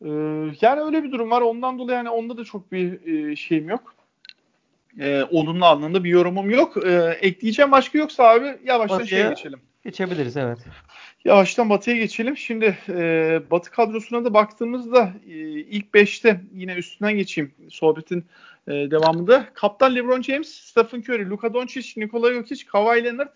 [0.04, 0.08] Ee,
[0.60, 1.40] yani öyle bir durum var.
[1.40, 3.94] Ondan dolayı yani onda da çok bir e, şeyim yok.
[5.00, 6.86] E, olumlu anlamda bir yorumum yok.
[6.86, 9.60] E, ekleyeceğim başka yoksa abi yavaştan Batı'ya şeye geçelim.
[9.84, 10.58] Geçebiliriz evet.
[11.24, 12.36] Yavaştan Batı'ya geçelim.
[12.36, 18.24] Şimdi e, Batı kadrosuna da baktığımızda e, ilk 5'te yine üstünden geçeyim sohbetin
[18.70, 19.46] e, devamında.
[19.54, 23.32] Kaptan LeBron James, Stephen Curry, Luka Doncic, Nikola Jokic, Kawhi Leonard.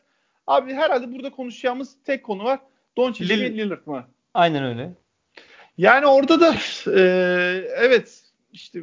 [0.47, 2.61] Abi herhalde burada konuşacağımız tek konu var.
[2.97, 4.05] Doncic ve Lillard mı?
[4.35, 4.91] Aynen öyle.
[5.79, 6.55] Yani orada da
[6.87, 7.01] e,
[7.77, 8.81] evet işte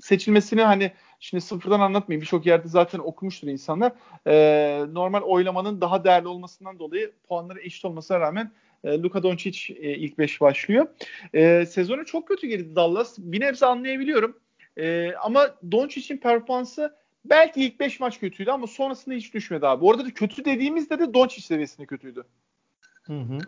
[0.00, 0.92] seçilmesini hani
[1.24, 2.20] Şimdi sıfırdan anlatmayayım.
[2.20, 3.92] Birçok yerde zaten okumuştur insanlar.
[4.26, 4.34] E,
[4.92, 8.52] normal oylamanın daha değerli olmasından dolayı puanları eşit olmasına rağmen
[8.84, 10.86] e, Luka Doncic e, ilk 5 başlıyor.
[11.34, 13.18] E, sezonu çok kötü girdi Dallas.
[13.18, 14.36] Bir nebze anlayabiliyorum.
[14.76, 19.84] E, ama Doncic'in performansı belki ilk 5 maç kötüydü ama sonrasında hiç düşmedi abi.
[19.84, 22.24] Orada da kötü dediğimizde de Doncic seviyesinde kötüydü.
[23.02, 23.38] Hı hı.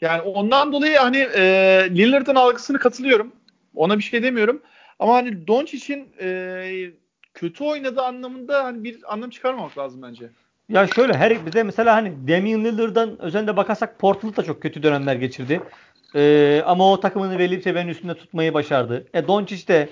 [0.00, 1.42] Yani ondan dolayı hani e,
[1.90, 3.32] Lillard'ın algısını katılıyorum.
[3.74, 4.62] Ona bir şey demiyorum.
[4.98, 6.90] Ama hani Doncic'in e,
[7.34, 10.30] kötü oynadığı anlamında hani bir anlam çıkarmamak lazım bence.
[10.68, 14.82] Ya şöyle her bir de mesela hani Damian Lillard'dan özellikle bakarsak Portland da çok kötü
[14.82, 15.60] dönemler geçirdi.
[16.14, 19.06] Ee, ama o takımını belli bir seviyenin üstünde tutmayı başardı.
[19.14, 19.88] E Doncic de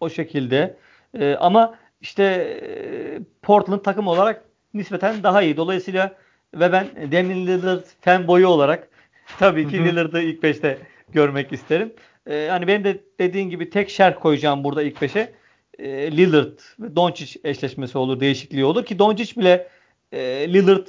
[0.00, 0.76] o şekilde.
[1.18, 5.56] E, ama işte e, Portland takım olarak nispeten daha iyi.
[5.56, 6.16] Dolayısıyla
[6.54, 8.88] ve ben Damian Lillard fanboyu olarak
[9.38, 10.78] tabii ki Lillard'ı ilk 5'te
[11.12, 11.92] görmek isterim.
[12.30, 15.32] E, hani benim de dediğin gibi tek şerh koyacağım burada ilk 5'e
[15.78, 19.68] e, Lillard ve Doncic eşleşmesi olur, değişikliği olur ki Doncic bile
[20.12, 20.18] e,
[20.52, 20.86] Lillard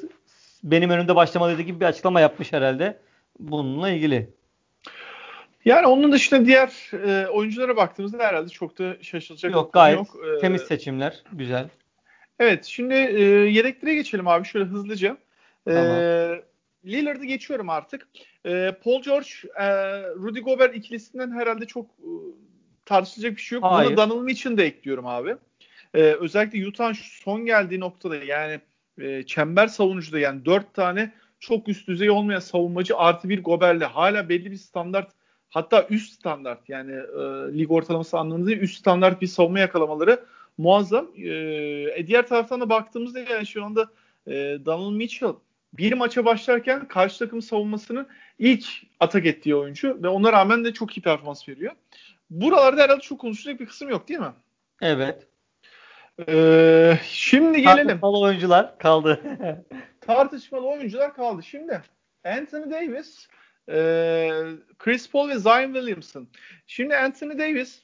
[0.63, 2.99] benim önümde başlamadığı gibi bir açıklama yapmış herhalde
[3.39, 4.29] bununla ilgili.
[5.65, 9.73] Yani onun dışında diğer e, oyunculara baktığımızda herhalde çok da şaşılacak yok.
[9.73, 10.17] Gayet yok.
[10.37, 11.23] E, temiz seçimler.
[11.31, 11.69] Güzel.
[12.39, 12.65] Evet.
[12.65, 15.17] Şimdi e, yedeklere geçelim abi şöyle hızlıca.
[15.67, 16.41] E, tamam.
[16.85, 18.07] Lillard'ı geçiyorum artık.
[18.45, 19.27] E, Paul George,
[19.59, 19.65] e,
[20.03, 22.09] Rudy Gobert ikilisinden herhalde çok e,
[22.85, 23.65] tartışılacak bir şey yok.
[23.65, 23.89] Hayır.
[23.89, 25.35] Buna Donald Mitchell de ekliyorum abi.
[25.93, 28.59] E, özellikle Utah son geldiği noktada yani
[29.01, 33.83] e, çember savunucu da yani dört tane çok üst düzey olmayan savunmacı artı bir Gober'le
[33.83, 35.11] hala belli bir standart
[35.55, 37.23] hatta üst standart yani e,
[37.57, 40.25] lig ortalaması anlamında üst standart bir savunma yakalamaları
[40.57, 41.07] muazzam.
[41.17, 41.29] E,
[41.95, 43.89] e, diğer taraftan da baktığımızda yani şu anda
[44.27, 44.31] e,
[44.65, 45.33] Donald Mitchell
[45.73, 48.07] bir maça başlarken karşı takım savunmasının
[48.39, 48.65] ilk
[48.99, 51.71] atak ettiği oyuncu ve ona rağmen de çok iyi performans veriyor.
[52.29, 54.33] Buralarda herhalde çok konuşacak bir kısım yok değil mi?
[54.81, 55.27] Evet.
[56.27, 57.87] Ee, şimdi gelelim.
[57.87, 59.21] Tartışmalı oyuncular kaldı.
[60.01, 61.43] Tartışmalı oyuncular kaldı.
[61.43, 61.81] Şimdi
[62.25, 63.27] Anthony Davis,
[63.69, 63.75] e,
[64.79, 66.27] Chris Paul ve Zion Williamson.
[66.67, 67.81] Şimdi Anthony Davis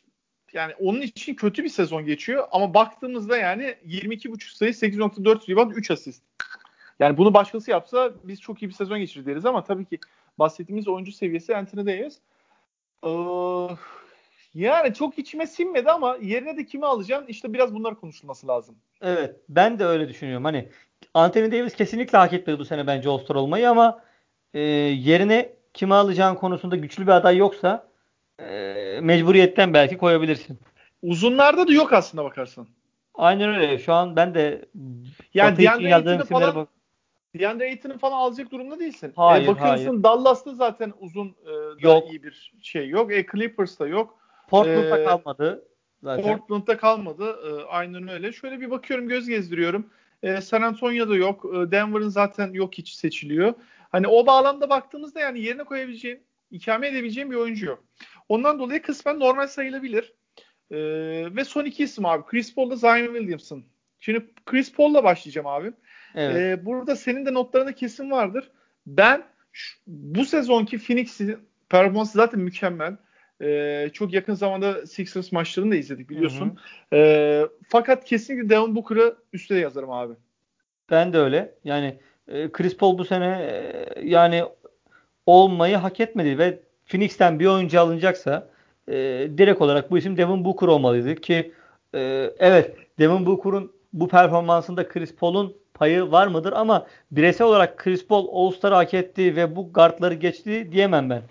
[0.53, 5.91] yani onun için kötü bir sezon geçiyor ama baktığımızda yani 22.5 sayı 8.4 rebound 3
[5.91, 6.23] asist.
[6.99, 9.99] Yani bunu başkası yapsa biz çok iyi bir sezon geçirir deriz ama tabii ki
[10.39, 12.19] bahsettiğimiz oyuncu seviyesi Anthony Davis.
[13.05, 13.75] Ee,
[14.53, 17.27] yani çok içime sinmedi ama yerine de kimi alacaksın?
[17.27, 18.75] İşte biraz bunlar konuşulması lazım.
[19.01, 19.35] Evet.
[19.49, 20.45] Ben de öyle düşünüyorum.
[20.45, 20.69] Hani
[21.13, 24.03] Anthony Davis kesinlikle hak etmedi bu sene bence All-Star olmayı ama
[24.53, 27.87] e, yerine kimi alacağın konusunda güçlü bir aday yoksa
[28.39, 30.59] e, mecburiyetten belki koyabilirsin.
[31.01, 32.67] Uzunlarda da yok aslında bakarsan.
[33.15, 33.79] Aynen öyle.
[33.79, 34.65] Şu an ben de
[35.33, 36.69] yani DeAndre Ayton'u falan, bak-
[37.39, 39.13] DeAndre Ayton'u falan alacak durumda değilsin.
[39.15, 40.03] Hayır, e, bakıyorsun hayır.
[40.03, 42.11] Dallas'ta zaten uzun e, yok.
[42.11, 43.13] iyi bir şey yok.
[43.13, 44.17] E, Clippers'ta yok.
[44.47, 45.63] Portland'da ee, kalmadı.
[46.03, 46.37] Zaten.
[46.37, 47.35] Portland'da kalmadı.
[47.45, 48.31] Ee, aynen öyle.
[48.31, 49.85] Şöyle bir bakıyorum göz gezdiriyorum.
[50.23, 51.45] Ee, San Antonio'da yok.
[51.45, 53.53] Ee, Denver'ın zaten yok hiç seçiliyor.
[53.91, 56.19] Hani o bağlamda baktığımızda yani yerine koyabileceğim,
[56.51, 57.83] ikame edebileceğim bir oyuncu yok.
[58.29, 60.13] Ondan dolayı kısmen normal sayılabilir.
[60.71, 60.77] Ee,
[61.35, 62.23] ve son iki isim abi.
[62.25, 63.63] Chris Paul'la Zion Williamson.
[63.99, 65.71] Şimdi Chris Paul'la başlayacağım abi.
[66.15, 66.35] Evet.
[66.35, 68.51] Ee, burada senin de notlarında kesin vardır.
[68.85, 71.37] Ben şu, bu sezonki Phoenix'in
[71.69, 72.97] performansı zaten mükemmel.
[73.41, 76.59] Ee, çok yakın zamanda Sixers maçlarını da izledik biliyorsun.
[76.93, 80.13] Ee, fakat kesinlikle Devin Booker'ı üstte yazarım abi.
[80.89, 81.55] Ben de öyle.
[81.63, 84.43] Yani Chris Paul bu sene e, yani
[85.25, 88.49] olmayı hak etmedi ve Phoenix'ten bir oyuncu alınacaksa
[88.87, 88.93] e,
[89.37, 91.53] direkt olarak bu isim Devin Booker olmalıydı ki
[91.95, 98.07] e, evet Devin Booker'un bu performansında Chris Paul'un payı var mıdır ama bireysel olarak Chris
[98.07, 101.21] Paul All-Star hak etti ve bu guardları geçti diyemem ben.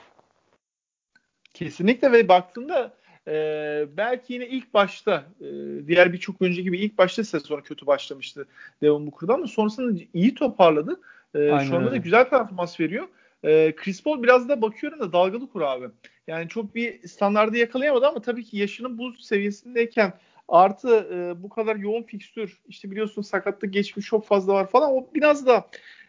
[1.54, 2.92] Kesinlikle ve baktığında
[3.30, 5.46] e, belki yine ilk başta e,
[5.86, 8.46] diğer birçok oyuncu gibi ilk başta sezonu kötü başlamıştı
[8.82, 11.00] Devon Booker'da ama sonrasında iyi toparladı.
[11.34, 13.08] E, şu anda da güzel performans veriyor.
[13.44, 15.86] E, Chris Paul biraz da bakıyorum da dalgalı kur abi.
[16.26, 20.12] Yani çok bir standardı yakalayamadı ama tabii ki yaşının bu seviyesindeyken
[20.48, 25.06] artı e, bu kadar yoğun fikstür işte biliyorsun sakatlık geçmiş çok fazla var falan o
[25.14, 25.66] biraz da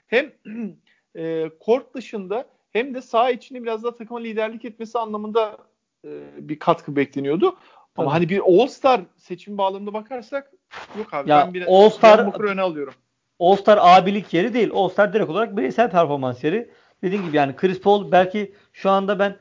[0.08, 0.32] hem
[1.16, 5.58] e, kort dışında hem de saha içinde biraz daha takıma liderlik etmesi anlamında
[6.38, 7.52] bir katkı bekleniyordu.
[7.52, 8.06] Tabii.
[8.06, 10.52] Ama hani bir All-Star seçim bağlamında bakarsak
[10.98, 12.94] yok abi ya, ben bir All-Star öne alıyorum.
[13.40, 14.70] All-Star abilik yeri değil.
[14.74, 16.70] All-Star direkt olarak bireysel performans yeri.
[17.04, 19.38] Dediğim gibi yani Chris Paul belki şu anda ben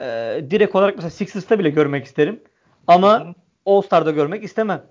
[0.00, 2.42] e, direkt olarak mesela Sixers'ta bile görmek isterim.
[2.86, 3.34] Ama
[3.66, 4.86] All-Star'da görmek istemem.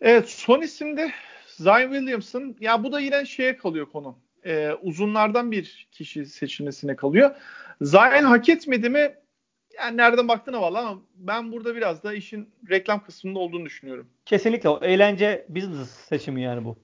[0.00, 1.12] Evet son isimde
[1.46, 2.56] Zion Williamson.
[2.60, 7.30] Ya bu da yine şeye kalıyor konu e, uzunlardan bir kişi seçilmesine kalıyor.
[7.80, 9.14] Zion hak etmedi mi?
[9.78, 14.06] Yani nereden baktığına valla ama ben burada biraz da işin reklam kısmında olduğunu düşünüyorum.
[14.24, 16.76] Kesinlikle o eğlence business seçimi yani bu.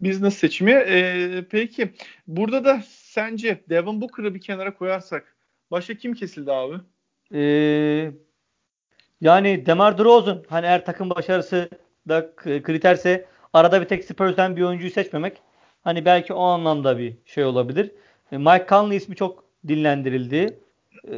[0.00, 0.72] Business seçimi.
[0.72, 1.92] Ee, peki
[2.26, 5.36] burada da sence Devin Booker'ı bir kenara koyarsak
[5.70, 6.76] başka kim kesildi abi?
[7.34, 8.12] Ee,
[9.20, 11.68] yani Demar DeRozan hani eğer takım başarısı
[12.08, 15.42] da kriterse arada bir tek Spurs'ten bir oyuncuyu seçmemek
[15.84, 17.92] hani belki o anlamda bir şey olabilir.
[18.32, 20.60] E, Mike Conley ismi çok dinlendirildi.
[21.08, 21.12] Ee,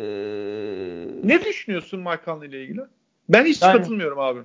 [1.25, 2.81] ne düşünüyorsun Mike Conley ile ilgili?
[3.29, 4.41] Ben hiç yani, katılmıyorum abi.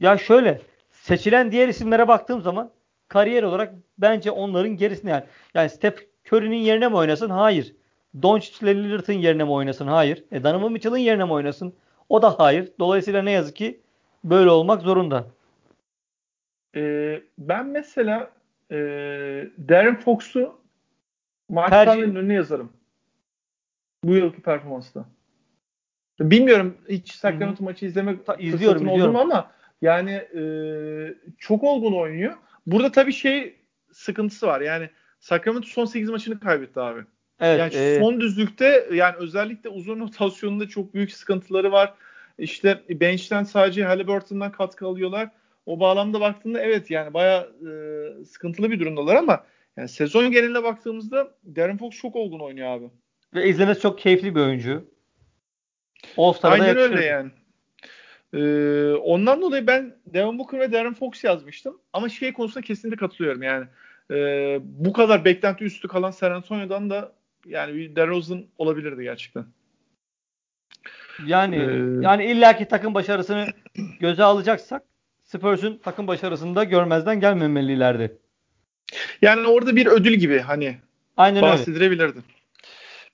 [0.00, 2.70] Ya şöyle seçilen diğer isimlere baktığım zaman
[3.08, 5.24] kariyer olarak bence onların gerisinde yani.
[5.54, 7.30] Yani Steph Curry'nin yerine mi oynasın?
[7.30, 7.74] Hayır.
[8.22, 9.86] Doncic ile Lillard'ın yerine mi oynasın?
[9.86, 10.24] Hayır.
[10.32, 11.74] E Donovan Mitchell'ın yerine mi oynasın?
[12.08, 12.72] O da hayır.
[12.78, 13.80] Dolayısıyla ne yazık ki
[14.24, 15.26] böyle olmak zorunda.
[16.76, 18.30] Ee, ben mesela
[18.70, 18.76] e,
[19.68, 20.58] Darren Fox'u
[21.48, 22.72] Mike Conley'nin önüne yazarım.
[24.04, 25.04] Bu yılki performansta.
[26.20, 29.16] Bilmiyorum hiç Sacramento maçı izlemek izliyorum, izliyorum.
[29.16, 29.50] ama
[29.82, 30.42] yani e,
[31.38, 32.34] çok olgun oynuyor.
[32.66, 33.56] Burada tabii şey
[33.92, 34.60] sıkıntısı var.
[34.60, 34.90] Yani
[35.20, 37.00] Sacramento son 8 maçını kaybetti abi.
[37.40, 37.98] Evet, yani e...
[38.00, 41.94] son düzlükte yani özellikle uzun rotasyonunda çok büyük sıkıntıları var.
[42.38, 45.28] İşte bench'ten sadece Halliburton'dan katkı alıyorlar.
[45.66, 49.44] O bağlamda baktığında evet yani bayağı e, sıkıntılı bir durumdalar ama
[49.76, 52.90] yani sezon geneline baktığımızda Darren Fox çok olgun oynuyor abi.
[53.34, 54.90] Ve izlemesi çok keyifli bir oyuncu.
[56.16, 57.30] All-Star'da Aynen öyle yani.
[58.34, 61.80] Ee, ondan dolayı ben Devin Booker ve Darren Fox yazmıştım.
[61.92, 63.66] Ama şey konusunda kesinlikle katılıyorum yani.
[64.10, 64.16] E,
[64.62, 67.12] bu kadar beklenti üstü kalan San Antonio'dan da
[67.46, 69.44] yani bir DeRozan olabilirdi gerçekten.
[71.26, 73.46] Yani ee, yani illaki takım başarısını
[74.00, 74.82] göze alacaksak
[75.24, 78.18] Spurs'un takım başarısını da görmezden gelmemelilerdi.
[79.22, 80.78] Yani orada bir ödül gibi hani
[81.16, 82.02] Aynen bahsedilebilirdi.
[82.02, 82.20] Öyle.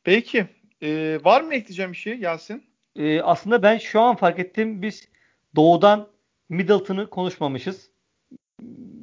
[0.05, 0.47] Peki.
[0.83, 2.65] E, var mı ekleyeceğim bir şey Yasin?
[2.97, 5.09] E, aslında ben şu an fark ettim biz
[5.57, 6.09] doğudan
[6.49, 7.91] Middleton'ı konuşmamışız.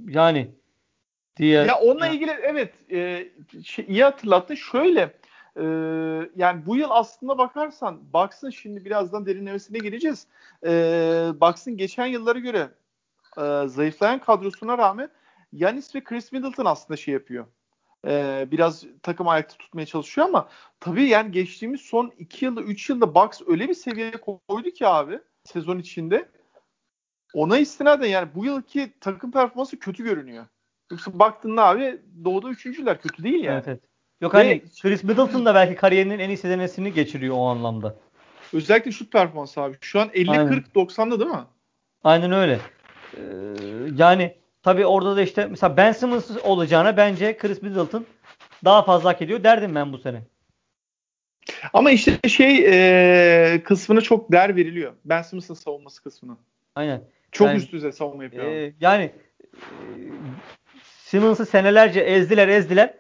[0.08, 0.52] Yani
[1.38, 1.64] diye.
[1.64, 3.28] Ya onunla ilgili evet e,
[3.64, 4.56] şey, iyi hatırlattın.
[4.56, 5.02] Şöyle
[5.56, 5.64] e,
[6.36, 10.28] yani bu yıl aslında bakarsan Bucks'ın şimdi birazdan derinlemesine gireceğiz.
[10.66, 10.70] E,
[11.42, 12.70] Bucks'ın geçen yıllara göre
[13.38, 15.10] e, zayıflayan kadrosuna rağmen
[15.54, 17.46] Yanis ve Chris Middleton aslında şey yapıyor.
[18.08, 23.16] E, biraz takım ayakta tutmaya çalışıyor ama tabii yani geçtiğimiz son 2 yılda 3 yılda
[23.16, 26.30] Bucks öyle bir seviyeye koydu ki abi sezon içinde
[27.34, 30.46] ona istinaden yani bu yılki takım performansı kötü görünüyor.
[30.92, 33.54] Yoksa baktığında abi doğuda üçüncüler kötü değil yani.
[33.54, 33.82] Evet, evet.
[34.22, 37.96] Yok Ve, hani Chris Middleton da belki kariyerinin en iyi senesini geçiriyor o anlamda.
[38.54, 39.78] Özellikle şut performansı abi.
[39.82, 41.46] Şu an 50-40-90'da değil mi?
[42.04, 42.60] Aynen öyle.
[43.18, 43.22] Ee,
[43.96, 44.36] yani
[44.68, 48.06] tabii orada da işte mesela Ben Simmons olacağına bence Chris Middleton
[48.66, 50.22] daha fazla hak ediyor derdim ben bu sene.
[51.74, 54.94] Ama işte şey e, kısmına çok değer veriliyor.
[55.06, 56.38] Ben Simmons'ın savunması kısmına.
[56.76, 57.02] Aynen.
[57.32, 58.46] Çok yani, üst düzey savunma yapıyor.
[58.46, 59.60] E, yani e,
[60.84, 62.94] Simmons'ı senelerce ezdiler ezdiler.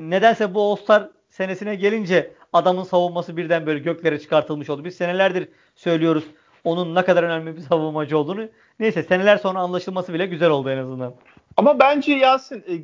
[0.00, 4.84] Nedense bu All-Star senesine gelince adamın savunması birden böyle göklere çıkartılmış oldu.
[4.84, 6.24] Biz senelerdir söylüyoruz
[6.64, 8.48] onun ne kadar önemli bir savunmacı olduğunu.
[8.80, 11.14] Neyse seneler sonra anlaşılması bile güzel oldu en azından.
[11.56, 12.74] Ama bence Yasin e,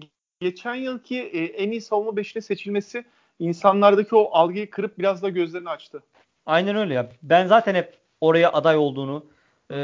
[0.40, 3.04] geçen yılki e, en iyi savunma beşine seçilmesi
[3.38, 6.02] insanlardaki o algıyı kırıp biraz da gözlerini açtı.
[6.46, 7.08] Aynen öyle ya.
[7.22, 9.24] Ben zaten hep oraya aday olduğunu
[9.72, 9.76] e,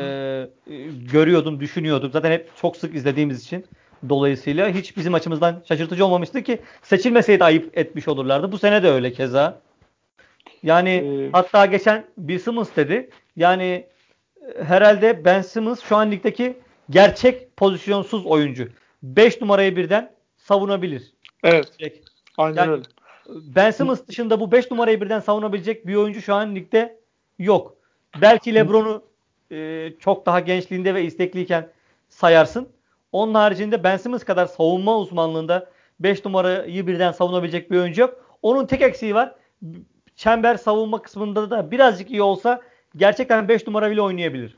[1.12, 2.10] görüyordum, düşünüyordum.
[2.12, 3.66] Zaten hep çok sık izlediğimiz için.
[4.08, 8.52] Dolayısıyla hiç bizim açımızdan şaşırtıcı olmamıştı ki seçilmeseydi ayıp etmiş olurlardı.
[8.52, 9.60] Bu sene de öyle keza.
[10.62, 13.10] Yani ee, hatta geçen Bill Simmons dedi.
[13.36, 13.86] Yani
[14.58, 16.58] e, herhalde Ben Simmons şu an ligdeki
[16.90, 18.68] gerçek pozisyonsuz oyuncu.
[19.02, 21.12] 5 numarayı birden savunabilir.
[21.44, 21.68] Evet.
[22.38, 22.82] Aynen yani, öyle.
[23.28, 26.98] Ben Simmons dışında bu 5 numarayı birden savunabilecek bir oyuncu şu an ligde
[27.38, 27.76] yok.
[28.20, 29.02] Belki LeBron'u
[29.50, 31.68] e, çok daha gençliğinde ve istekliyken
[32.08, 32.68] sayarsın.
[33.12, 38.36] Onun haricinde Ben Simmons kadar savunma uzmanlığında 5 numarayı birden savunabilecek bir oyuncu yok.
[38.42, 39.34] Onun tek eksiği var.
[40.16, 42.62] Çember savunma kısmında da birazcık iyi olsa
[42.96, 44.56] gerçekten 5 numara bile oynayabilir.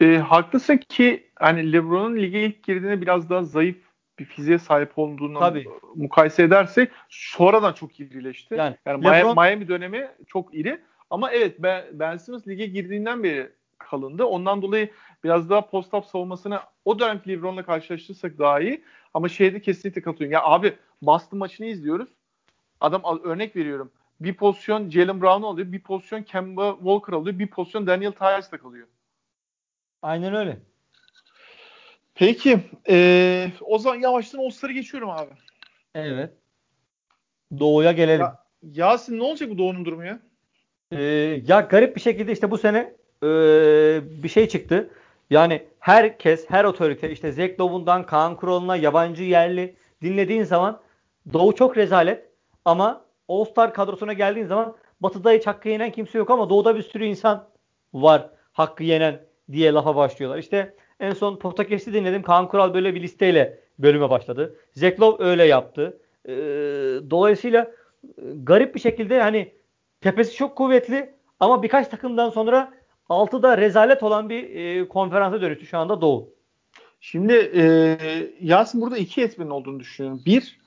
[0.00, 3.76] E, haklısın ki hani LeBron'un lige ilk girdiğinde biraz daha zayıf
[4.18, 5.68] bir fiziğe sahip olduğunu Tabii.
[5.94, 8.54] mukayese edersek sonradan çok irileşti.
[8.54, 9.34] Yani, yani LeBron...
[9.34, 10.80] Miami dönemi çok iri.
[11.10, 14.24] Ama evet Ben, ben Simmons lige girdiğinden beri kalındı.
[14.24, 14.90] Ondan dolayı
[15.24, 18.84] biraz daha post-up savunmasını o dönemki LeBron'la karşılaştırırsak daha iyi.
[19.14, 20.32] Ama şeyde kesinlikle katılıyorum.
[20.32, 22.08] Ya abi Boston maçını izliyoruz.
[22.80, 23.90] Adam örnek veriyorum.
[24.20, 25.72] Bir pozisyon Jalen Brown alıyor.
[25.72, 27.38] Bir pozisyon Kemba Walker alıyor.
[27.38, 28.86] Bir pozisyon Daniel Tyres'ta kalıyor.
[30.02, 30.58] Aynen öyle.
[32.14, 32.60] Peki.
[32.88, 35.30] Ee, o zaman yavaştan All-Star'ı geçiyorum abi.
[35.94, 36.30] Evet.
[37.58, 38.20] Doğu'ya gelelim.
[38.20, 40.20] Ya, Yasin ne olacak bu Doğu'nun durumu ya?
[40.92, 41.02] Ee,
[41.46, 43.28] ya garip bir şekilde işte bu sene e,
[44.22, 44.90] bir şey çıktı.
[45.30, 50.80] Yani herkes, her otorite işte Zek Love'undan Kaan Kural'ına yabancı yerli dinlediğin zaman
[51.32, 52.28] Doğu çok rezalet
[52.64, 57.04] ama All-Star kadrosuna geldiğin zaman Batı'da hiç hakkı yenen kimse yok ama Doğu'da bir sürü
[57.04, 57.48] insan
[57.94, 59.20] var hakkı yenen
[59.52, 60.38] diye lafa başlıyorlar.
[60.38, 62.22] İşte en son podcast'i dinledim.
[62.22, 64.56] Kaan Kural böyle bir listeyle bölüme başladı.
[64.72, 66.00] Zeklov öyle yaptı.
[66.28, 66.32] Ee,
[67.10, 67.62] dolayısıyla
[68.04, 69.52] e, garip bir şekilde hani
[70.00, 72.72] tepesi çok kuvvetli ama birkaç takımdan sonra
[73.08, 76.28] altıda rezalet olan bir e, konferansa dönüştü şu anda Doğu.
[77.00, 77.62] Şimdi e,
[78.40, 80.22] Yasin burada iki etmenin olduğunu düşünüyorum.
[80.26, 80.60] Bir,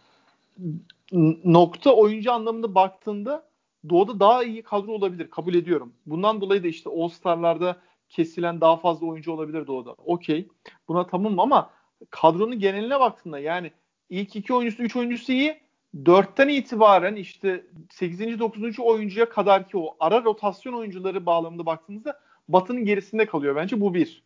[1.43, 3.43] nokta oyuncu anlamında baktığında
[3.89, 5.29] Doğu'da daha iyi kadro olabilir.
[5.29, 5.93] Kabul ediyorum.
[6.05, 7.77] Bundan dolayı da işte All Star'larda
[8.09, 9.91] kesilen daha fazla oyuncu olabilir Doğu'da.
[9.91, 10.47] Okey.
[10.87, 11.69] Buna tamam ama
[12.09, 13.71] kadronun geneline baktığında yani
[14.09, 15.63] ilk iki oyuncusu, üç oyuncusu iyi.
[16.05, 18.39] Dörtten itibaren işte 8.
[18.39, 18.79] 9.
[18.79, 23.81] oyuncuya kadar ki o ara rotasyon oyuncuları bağlamında baktığımızda Batı'nın gerisinde kalıyor bence.
[23.81, 24.23] Bu bir.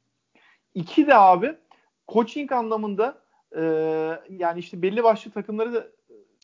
[0.75, 1.55] İki de abi
[2.07, 3.21] coaching anlamında
[3.55, 3.61] e,
[4.29, 5.87] yani işte belli başlı takımları da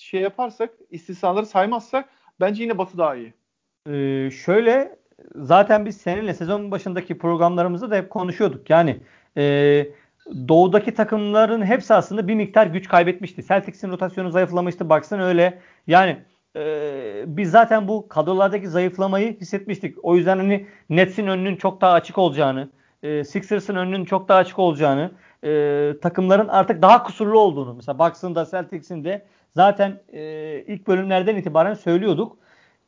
[0.03, 3.33] şey yaparsak, istisnaları saymazsak bence yine Batı daha iyi.
[3.89, 4.99] Ee, şöyle
[5.35, 8.69] zaten biz seninle sezon başındaki programlarımızda da hep konuşuyorduk.
[8.69, 8.99] Yani
[9.37, 9.43] e,
[10.47, 13.47] doğudaki takımların hepsi aslında bir miktar güç kaybetmişti.
[13.47, 14.89] Celtics'in rotasyonu zayıflamıştı.
[14.89, 15.59] Baksın öyle.
[15.87, 16.17] Yani
[16.55, 19.97] e, biz zaten bu kadrolardaki zayıflamayı hissetmiştik.
[20.03, 22.69] O yüzden hani Nets'in önünün çok daha açık olacağını,
[23.03, 25.11] e, Sixers'ın önünün çok daha açık olacağını,
[25.43, 27.73] e, takımların artık daha kusurlu olduğunu.
[27.73, 29.25] Mesela Bucks'ın da Celtics'in de
[29.55, 30.21] zaten e,
[30.67, 32.37] ilk bölümlerden itibaren söylüyorduk.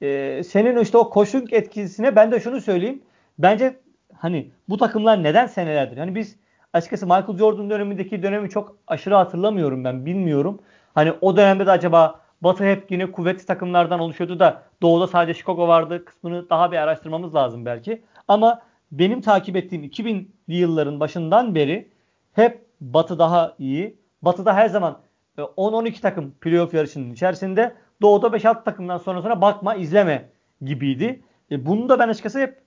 [0.02, 3.02] E, senin işte o koşuk etkisine ben de şunu söyleyeyim.
[3.40, 3.80] Bence
[4.14, 5.98] hani bu takımlar neden senelerdir?
[5.98, 6.36] Hani biz
[6.74, 10.60] açıkçası Michael Jordan dönemindeki dönemi çok aşırı hatırlamıyorum ben bilmiyorum.
[10.96, 15.68] Hani o dönemde de acaba Batı hep yine kuvvetli takımlardan oluşuyordu da Doğu'da sadece Chicago
[15.68, 18.04] vardı kısmını daha bir araştırmamız lazım belki.
[18.28, 18.62] Ama
[18.92, 21.92] benim takip ettiğim 2000'li yılların başından beri
[22.34, 23.98] hep Batı daha iyi.
[24.22, 24.98] Batı'da her zaman
[25.38, 27.76] 10-12 e, takım playoff yarışının içerisinde.
[28.02, 30.30] Doğu'da 5-6 takımdan sonra sonra bakma, izleme
[30.62, 31.22] gibiydi.
[31.52, 32.62] E, bunu da ben açıkçası hep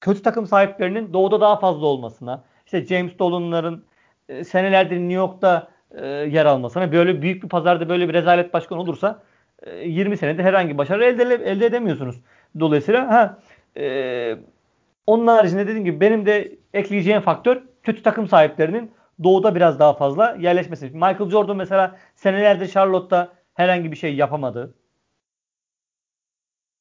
[0.00, 3.84] kötü takım sahiplerinin Doğu'da daha fazla olmasına, işte James Dolan'ların
[4.28, 8.78] e, senelerdir New York'ta e, yer almasına, böyle büyük bir pazarda böyle bir rezalet başkan
[8.78, 9.22] olursa
[9.62, 12.20] e, 20 senede herhangi başarı elde, elde edemiyorsunuz.
[12.60, 13.38] Dolayısıyla ha
[13.76, 14.36] e,
[15.06, 18.90] onun haricinde dediğim gibi benim de ekleyeceğim faktör kötü takım sahiplerinin
[19.22, 20.86] doğuda biraz daha fazla yerleşmesi.
[20.86, 24.74] Michael Jordan mesela senelerde Charlotte'da herhangi bir şey yapamadı.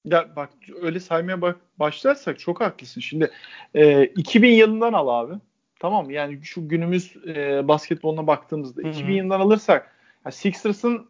[0.06, 0.50] Ya bak
[0.82, 3.02] öyle saymaya bak başlarsak çok haklısın.
[3.02, 3.32] Şimdi
[3.74, 5.34] e, 2000 yılından al abi.
[5.80, 8.92] Tamam yani şu günümüz e, basketboluna baktığımızda Hı-hı.
[8.92, 11.10] 2000 yılından alırsak yani Sixers'ın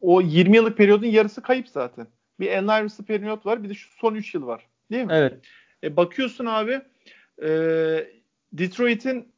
[0.00, 2.06] o 20 yıllık periyodun yarısı kayıp zaten.
[2.40, 4.66] Bir Allen Iverson periyot var bir de şu son 3 yıl var.
[4.90, 5.12] Değil mi?
[5.12, 5.34] Evet.
[5.84, 6.80] E, bakıyorsun abi
[7.42, 7.48] e,
[8.52, 9.32] Detroit'in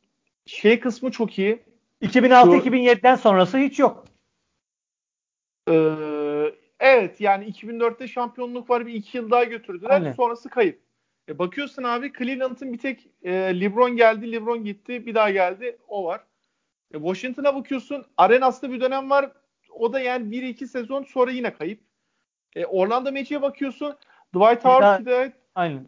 [0.46, 1.62] şey kısmı çok iyi.
[2.02, 4.04] 2006-2007'den sonrası hiç yok.
[5.68, 9.90] Ee, evet yani 2004'te şampiyonluk var bir iki yıl daha götürdüler.
[9.90, 10.12] Aynen.
[10.12, 10.80] Sonrası kayıp.
[11.28, 15.78] E, bakıyorsun abi Cleveland'ın bir tek e, LeBron geldi, LeBron gitti, bir daha geldi.
[15.88, 16.20] O var.
[16.94, 18.06] E, Washington'a bakıyorsun.
[18.16, 19.32] Arenas'ta bir dönem var.
[19.70, 21.80] O da yani 1-2 sezon sonra yine kayıp.
[22.56, 23.96] E, Orlando Magic'e bakıyorsun.
[24.34, 25.32] Dwight Howard'da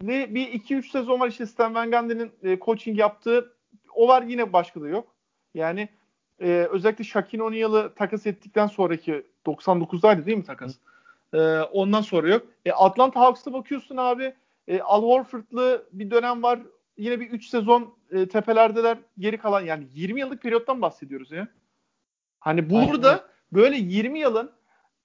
[0.02, 3.56] ne bir 2-3 sezon var işte Stan Van Gundy'nin e, coaching yaptığı.
[3.94, 5.14] O var yine başka da yok.
[5.54, 5.88] Yani
[6.40, 10.74] e, özellikle Shaquille O'Neal'ı takas ettikten sonraki 99'daydı değil mi takas?
[11.34, 12.46] E, ondan sonra yok.
[12.64, 14.34] E, Atlanta Hawks'ta bakıyorsun abi.
[14.68, 16.60] E, Al Horford'lı bir dönem var.
[16.96, 18.98] Yine bir 3 sezon e, tepelerdeler.
[19.18, 21.48] Geri kalan yani 20 yıllık periyottan bahsediyoruz ya.
[22.40, 23.22] Hani burada Aynen.
[23.52, 24.50] böyle 20 yılın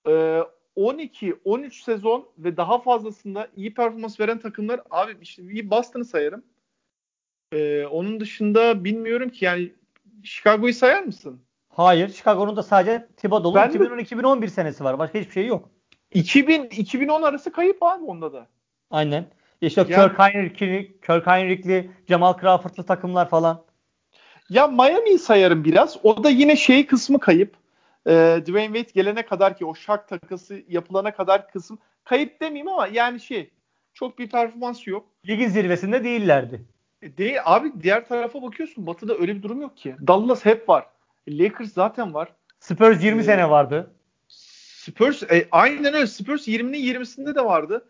[0.07, 0.41] e,
[0.77, 6.43] 12-13 sezon ve daha fazlasında iyi performans veren takımlar abi işte bir Boston'ı sayarım.
[7.53, 9.71] Ee, onun dışında bilmiyorum ki yani
[10.23, 11.41] Chicago'yu sayar mısın?
[11.69, 12.09] Hayır.
[12.09, 14.99] Chicago'nun da sadece Thibodeau'nun 2010-2011 senesi var.
[14.99, 15.69] Başka hiçbir şey yok.
[16.15, 18.47] 2000-2010 arası kayıp abi onda da.
[18.91, 19.25] Aynen.
[19.61, 23.63] İşte yani, Kirk Heinrich'li, Kirk Heinrich'li, Jamal Crawford'lı takımlar falan.
[24.49, 25.97] Ya Miami'yi sayarım biraz.
[26.03, 27.55] O da yine şey kısmı kayıp.
[28.07, 32.87] Ee, Dwayne Wade gelene kadar ki o şak takası yapılana kadar kısım kayıp demeyeyim ama
[32.87, 33.49] yani şey
[33.93, 35.05] çok bir performans yok.
[35.27, 36.61] Ligin zirvesinde değillerdi.
[37.01, 38.87] E, değil abi diğer tarafa bakıyorsun.
[38.87, 39.95] Batı'da öyle bir durum yok ki.
[40.07, 40.85] Dallas hep var.
[41.27, 42.33] E, Lakers zaten var.
[42.59, 43.91] Spurs 20 ee, sene vardı.
[44.27, 46.07] Spurs e, aynen öyle.
[46.07, 47.89] Spurs 20'nin 20'sinde de vardı.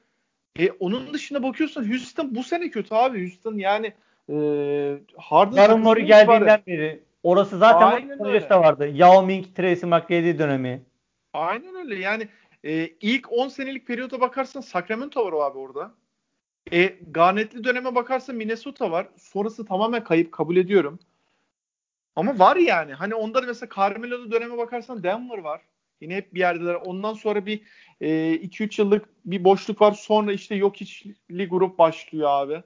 [0.60, 3.22] E, onun dışında bakıyorsun Houston bu sene kötü abi.
[3.22, 3.94] Houston yani
[4.30, 4.36] e,
[5.18, 8.50] Harden Darren Murray geldiğinden beri orası zaten Aynen öyle.
[8.50, 8.88] vardı.
[8.94, 10.82] Yao Ming, Tracy McGrady dönemi.
[11.34, 12.00] Aynen öyle.
[12.00, 12.28] Yani
[12.64, 15.92] e, ilk 10 senelik periyota bakarsan Sacramento var abi orada.
[16.74, 19.08] E, Garnett'li döneme bakarsa Minnesota var.
[19.18, 21.00] Sonrası tamamen kayıp kabul ediyorum.
[22.16, 22.94] Ama var yani.
[22.94, 25.62] Hani onda da mesela Carmelo'lu döneme bakarsan Denver var.
[26.02, 26.74] Yine hep bir yerdeler.
[26.74, 27.62] Ondan sonra bir
[28.02, 29.92] 2-3 e, yıllık bir boşluk var.
[29.92, 32.64] Sonra işte yok içli grup başlıyor abi.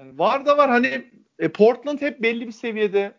[0.00, 3.12] Yani var da var hani e, Portland hep belli bir seviyede.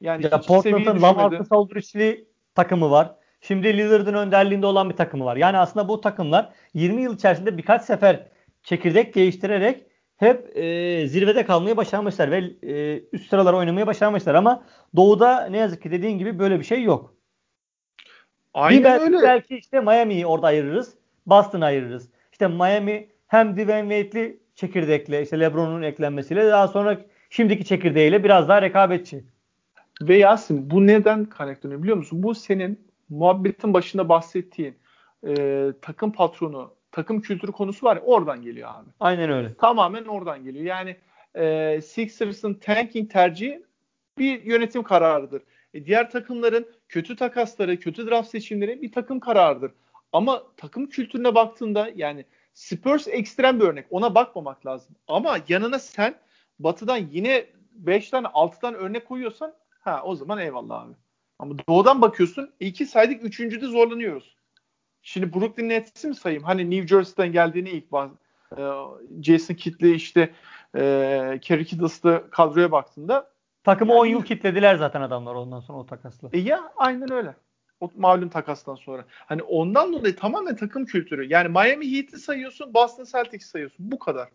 [0.00, 2.24] Yani ya Portland'ın Lamarcus Aldridge'li
[2.54, 3.14] takımı var.
[3.40, 5.36] Şimdi Lillard'ın önderliğinde olan bir takımı var.
[5.36, 8.26] Yani aslında bu takımlar 20 yıl içerisinde birkaç sefer
[8.62, 9.86] çekirdek değiştirerek
[10.16, 14.64] hep e, zirvede kalmayı başarmışlar ve e, üst sıralara oynamayı başarmışlar ama
[14.96, 17.14] Doğu'da ne yazık ki dediğin gibi böyle bir şey yok.
[18.54, 19.22] Aynen bir belki, öyle.
[19.22, 20.94] Belki işte Miami'yi orada ayırırız.
[21.26, 22.08] Boston'ı ayırırız.
[22.32, 27.00] İşte Miami hem Dwayne Wade'li çekirdekle işte LeBron'un eklenmesiyle daha sonra
[27.30, 29.24] şimdiki çekirdeğiyle biraz daha rekabetçi.
[30.02, 32.22] Ve Yasin bu neden kaynaklanıyor biliyor musun?
[32.22, 34.74] Bu senin muhabbetin başında bahsettiğin
[35.26, 38.90] e, takım patronu, takım kültürü konusu var ya oradan geliyor abi.
[39.00, 39.54] Aynen öyle.
[39.54, 40.64] Tamamen oradan geliyor.
[40.64, 40.96] Yani
[41.34, 43.62] e, Sixers'ın tanking tercihi
[44.18, 45.42] bir yönetim kararıdır.
[45.74, 49.72] E, diğer takımların kötü takasları, kötü draft seçimleri bir takım kararıdır.
[50.12, 52.24] Ama takım kültürüne baktığında yani
[52.54, 53.86] Spurs ekstrem bir örnek.
[53.90, 54.96] Ona bakmamak lazım.
[55.08, 56.14] Ama yanına sen
[56.58, 60.94] Batı'dan yine 5 tane 6 tane örnek koyuyorsan ha o zaman eyvallah abi.
[61.38, 64.36] Ama doğudan bakıyorsun iki saydık üçüncüde zorlanıyoruz.
[65.02, 66.42] Şimdi Brooklyn Nets'i mi sayayım?
[66.42, 68.10] Hani New Jersey'den geldiğini ilk baz,
[68.56, 68.62] e,
[69.22, 70.30] Jason Kidd'li işte
[70.76, 73.30] e, Kerry Kiddles'lı kadroya baktığında
[73.64, 76.28] takımı yani, 10 yıl kitlediler zaten adamlar ondan sonra o takasla.
[76.32, 77.34] E ya aynen öyle.
[77.80, 79.04] O malum takastan sonra.
[79.10, 81.26] Hani ondan dolayı tamamen takım kültürü.
[81.32, 83.90] Yani Miami Heat'i sayıyorsun, Boston Celtics'i sayıyorsun.
[83.92, 84.28] Bu kadar.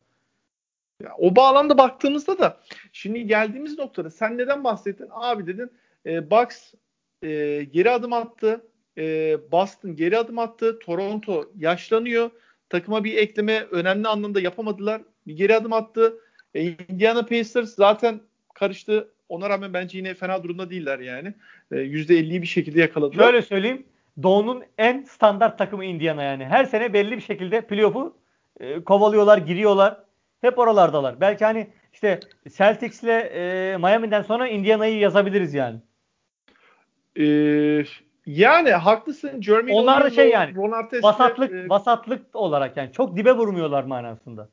[1.04, 2.60] Ya, o bağlamda baktığımızda da
[2.94, 5.08] şimdi geldiğimiz noktada sen neden bahsettin?
[5.12, 5.72] Abi dedin
[6.06, 6.74] e, Bucks
[7.22, 8.66] e, geri adım attı.
[8.98, 10.80] E, Boston geri adım attı.
[10.80, 12.30] Toronto yaşlanıyor.
[12.70, 15.02] Takıma bir ekleme önemli anlamda yapamadılar.
[15.28, 16.14] Bir geri adım attı.
[16.54, 18.22] E, Indiana Pacers zaten
[18.54, 19.12] karıştı.
[19.30, 21.34] Ona rağmen bence yine fena durumda değiller yani.
[21.72, 23.24] E, %50'yi bir şekilde yakaladılar.
[23.24, 23.86] Şöyle söyleyeyim.
[24.24, 26.46] Doğu'nun en standart takımı Indiana yani.
[26.46, 28.18] Her sene belli bir şekilde playoff'u
[28.60, 30.04] e, kovalıyorlar, giriyorlar.
[30.42, 31.22] Hep oralardalar.
[31.22, 32.20] Belki hani işte
[32.58, 35.80] Celtics'le e, Miami'den sonra Indiana'yı yazabiliriz yani.
[37.20, 37.84] Ee,
[38.26, 39.42] yani haklısın.
[39.42, 40.58] Jeremy Onlar da şey yani
[41.04, 44.50] vasatlık, e, vasatlık olarak yani çok dibe vurmuyorlar manasında.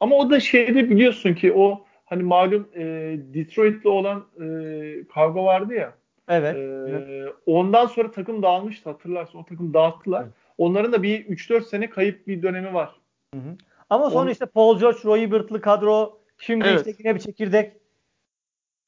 [0.00, 2.84] Ama o da şeyde biliyorsun ki o hani malum e,
[3.34, 4.44] Detroit'le olan e,
[5.14, 5.92] kavga vardı ya.
[6.28, 7.34] Evet, e, evet.
[7.46, 9.38] Ondan sonra takım dağılmıştı hatırlarsın.
[9.38, 10.22] O takım dağıttılar.
[10.22, 10.32] Evet.
[10.58, 12.90] Onların da bir 3-4 sene kayıp bir dönemi var.
[13.34, 13.56] Hı hı.
[13.90, 14.32] Ama sonra On...
[14.32, 16.86] işte Paul George, Roy Hibbert'lı kadro şimdi evet.
[16.86, 17.72] işte yine bir çekirdek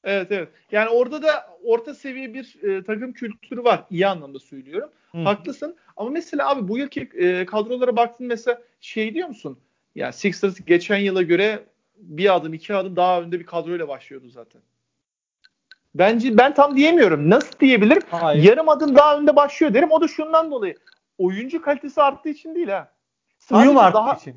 [0.03, 0.49] Evet evet.
[0.71, 3.83] Yani orada da orta seviye bir e, takım kültürü var.
[3.89, 4.89] İyi anlamda söylüyorum.
[5.11, 5.17] Hı.
[5.17, 5.75] Haklısın.
[5.97, 9.59] Ama mesela abi bu yılki e, kadrolara baktın mesela şey diyor musun?
[9.95, 11.63] Ya Sixers geçen yıla göre
[11.97, 14.61] bir adım iki adım daha önde bir kadroyla başlıyordu zaten.
[15.95, 17.29] Bence ben tam diyemiyorum.
[17.29, 18.01] Nasıl diyebilirim?
[18.09, 18.43] Hayır.
[18.43, 19.91] Yarım adım daha önde başlıyor derim.
[19.91, 20.75] O da şundan dolayı.
[21.17, 22.91] Oyuncu kalitesi arttığı için değil ha.
[23.39, 24.35] Sadece Uyum arttığı daha, için.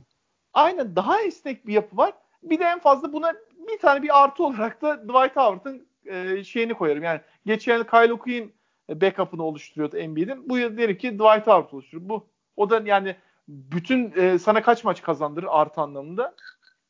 [0.55, 2.13] Aynen daha esnek bir yapı var.
[2.43, 3.33] Bir de en fazla buna
[3.69, 7.03] bir tane bir artı olarak da Dwight Howard'ın e, şeyini koyarım.
[7.03, 8.53] Yani geçen yıl Kyle Quinn
[8.89, 10.49] backup'ını oluşturuyordu Embiid'in.
[10.49, 12.09] Bu yıl derim ki Dwight Howard oluşturuyor.
[12.09, 13.17] Bu o da yani
[13.49, 16.35] bütün e, sana kaç maç kazandırır artı anlamında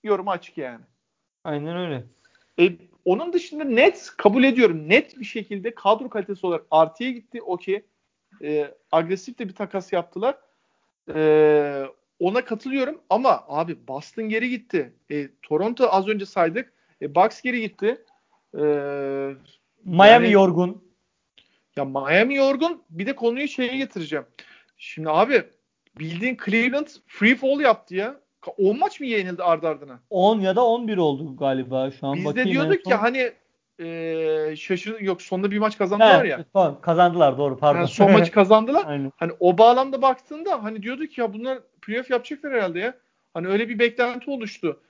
[0.02, 0.84] yorumu açık yani.
[1.44, 2.04] Aynen öyle.
[2.60, 4.88] E, onun dışında net kabul ediyorum.
[4.88, 7.42] Net bir şekilde kadro kalitesi olarak artıya gitti.
[7.42, 7.84] Okey.
[8.42, 10.38] E, agresif de bir takas yaptılar.
[11.14, 11.84] E,
[12.20, 14.92] ona katılıyorum ama abi Boston geri gitti.
[15.10, 16.72] E, Toronto az önce saydık.
[17.02, 18.04] E, Bucks geri gitti.
[18.54, 18.62] E,
[19.84, 20.84] Miami yani, yorgun.
[21.76, 22.82] Ya Miami yorgun.
[22.90, 24.24] Bir de konuyu şeye getireceğim.
[24.76, 25.42] Şimdi abi
[25.98, 28.20] bildiğin Cleveland free fall yaptı ya.
[28.58, 30.00] 10 maç mı yenildi ardı ardına?
[30.10, 32.16] 10 ya da 11 oldu galiba şu an.
[32.16, 33.32] Biz de diyorduk ya hani
[33.80, 36.44] e, şaşır yok sonunda bir maç kazandılar evet, ya.
[36.52, 37.78] Son, kazandılar doğru pardon.
[37.78, 38.84] Yani son maçı kazandılar.
[38.86, 39.12] Aynen.
[39.16, 42.94] Hani o bağlamda baktığında hani diyorduk ya bunlar playoff yapacaklar herhalde ya.
[43.34, 44.80] Hani öyle bir beklenti oluştu.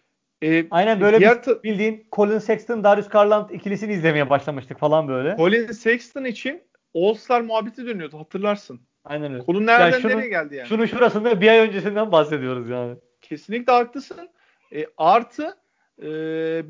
[0.43, 5.37] Ee, Aynen böyle diğer bir bildiğin Colin Sexton, Darius Garland ikilisini izlemeye başlamıştık falan böyle.
[5.37, 6.63] Colin Sexton için
[6.95, 8.81] All-Star muhabbeti dönüyordu hatırlarsın.
[9.05, 9.45] Aynen öyle.
[9.45, 10.69] Kolun nereden şunu, nereye geldi yani?
[10.69, 12.97] Şunu şurasında bir ay öncesinden bahsediyoruz yani.
[13.21, 14.29] Kesinlikle haklısın.
[14.75, 15.57] E, artı
[16.03, 16.11] e,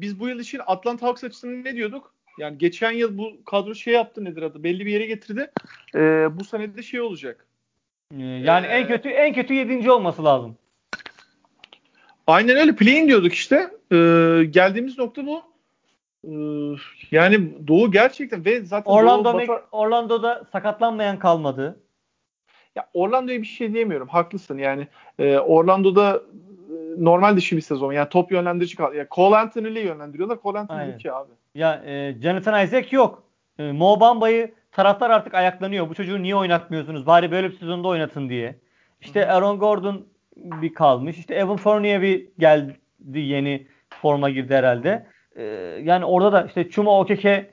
[0.01, 2.15] biz bu yıl için Atlanta Hawks açısından ne diyorduk?
[2.39, 4.65] Yani geçen yıl bu kadro şey yaptı nedir adı?
[4.65, 5.51] Belli bir yere getirdi.
[5.95, 7.47] E, bu sene de şey olacak.
[8.19, 10.57] Ee, yani ee, en kötü en kötü yedinci olması lazım.
[12.27, 12.77] Aynen öyle.
[12.77, 13.57] Play'in diyorduk işte.
[13.93, 13.97] Ee,
[14.51, 15.43] geldiğimiz nokta bu.
[16.25, 16.31] Ee,
[17.11, 19.63] yani Doğu gerçekten ve zaten Orlando Doğu, Bata...
[19.73, 21.81] Orlando'da sakatlanmayan kalmadı.
[22.77, 24.09] Ya Orlando'ya bir şey diyemiyorum.
[24.09, 24.89] Haklısın yani.
[25.19, 27.93] E, Orlando'da e, normal dışı bir sezon.
[27.93, 28.97] Yani top yönlendirici kaldı.
[28.97, 30.39] Yani Cole Anthony'li yönlendiriyorlar.
[30.43, 31.31] Cole Anthony ki abi.
[31.55, 33.23] Ya e, Jonathan Isaac yok.
[33.59, 35.89] E, Mo Bamba'yı taraftar artık ayaklanıyor.
[35.89, 37.07] Bu çocuğu niye oynatmıyorsunuz?
[37.07, 38.59] Bari böyle bir sezonda oynatın diye.
[39.01, 40.07] İşte Aaron Gordon
[40.37, 41.19] bir kalmış.
[41.19, 42.75] İşte Evan Fournier bir geldi
[43.15, 45.07] yeni forma girdi herhalde.
[45.37, 45.43] Ee,
[45.83, 47.51] yani orada da işte Chuma Okeke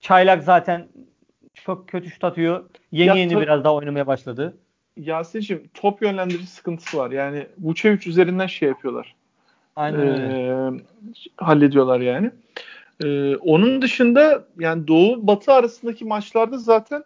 [0.00, 0.88] çaylak zaten
[1.54, 2.64] çok kötü şut atıyor.
[2.92, 4.56] Yeni ya, yeni biraz daha oynamaya başladı.
[4.96, 7.10] Yasin'cim top yönlendirici sıkıntısı var.
[7.10, 9.14] Yani Vucevic üzerinden şey yapıyorlar.
[9.76, 10.24] Aynen öyle.
[10.24, 10.82] Ee,
[11.36, 12.30] hallediyorlar yani.
[13.04, 17.04] Ee, onun dışında yani Doğu Batı arasındaki maçlarda zaten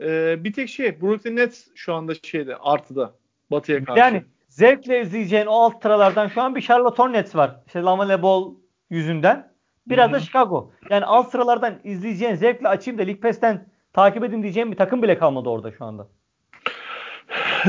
[0.00, 3.14] e, bir tek şey Brooklyn Nets şu anda şeyde artıda
[3.50, 4.00] Batı'ya karşı.
[4.00, 7.60] Yani zevkle izleyeceğin o alt sıralardan şu an bir Charlotte Hornets var.
[7.66, 8.54] İşte Lamelo Ball
[8.90, 9.52] yüzünden.
[9.86, 10.16] Biraz Hı-hı.
[10.16, 10.72] da Chicago.
[10.90, 15.18] Yani alt sıralardan izleyeceğin zevkle açayım da League Pass'ten takip edin diyeceğim bir takım bile
[15.18, 16.08] kalmadı orada şu anda.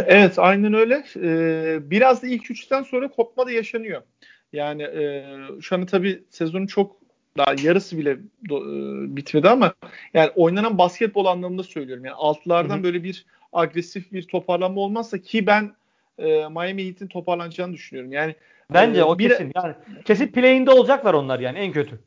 [0.06, 1.04] Evet aynen öyle.
[1.16, 4.02] Ee, biraz da ilk üçten sonra kopma da yaşanıyor.
[4.54, 5.26] Yani e,
[5.62, 7.03] şu anda tabii sezonun çok
[7.38, 8.18] daha yarısı bile
[8.50, 9.74] do, e, bitmedi ama
[10.14, 12.06] yani oynanan basketbol anlamında söylüyorum.
[12.06, 12.84] Yani altlardan Hı-hı.
[12.84, 15.76] böyle bir agresif bir toparlanma olmazsa ki ben
[16.18, 18.12] e, Miami Heat'in toparlanacağını düşünüyorum.
[18.12, 18.36] Yani
[18.74, 19.52] Bence e, o bir, kesin.
[19.56, 19.76] Yani
[20.06, 22.00] kesin play'inde olacaklar onlar yani en kötü.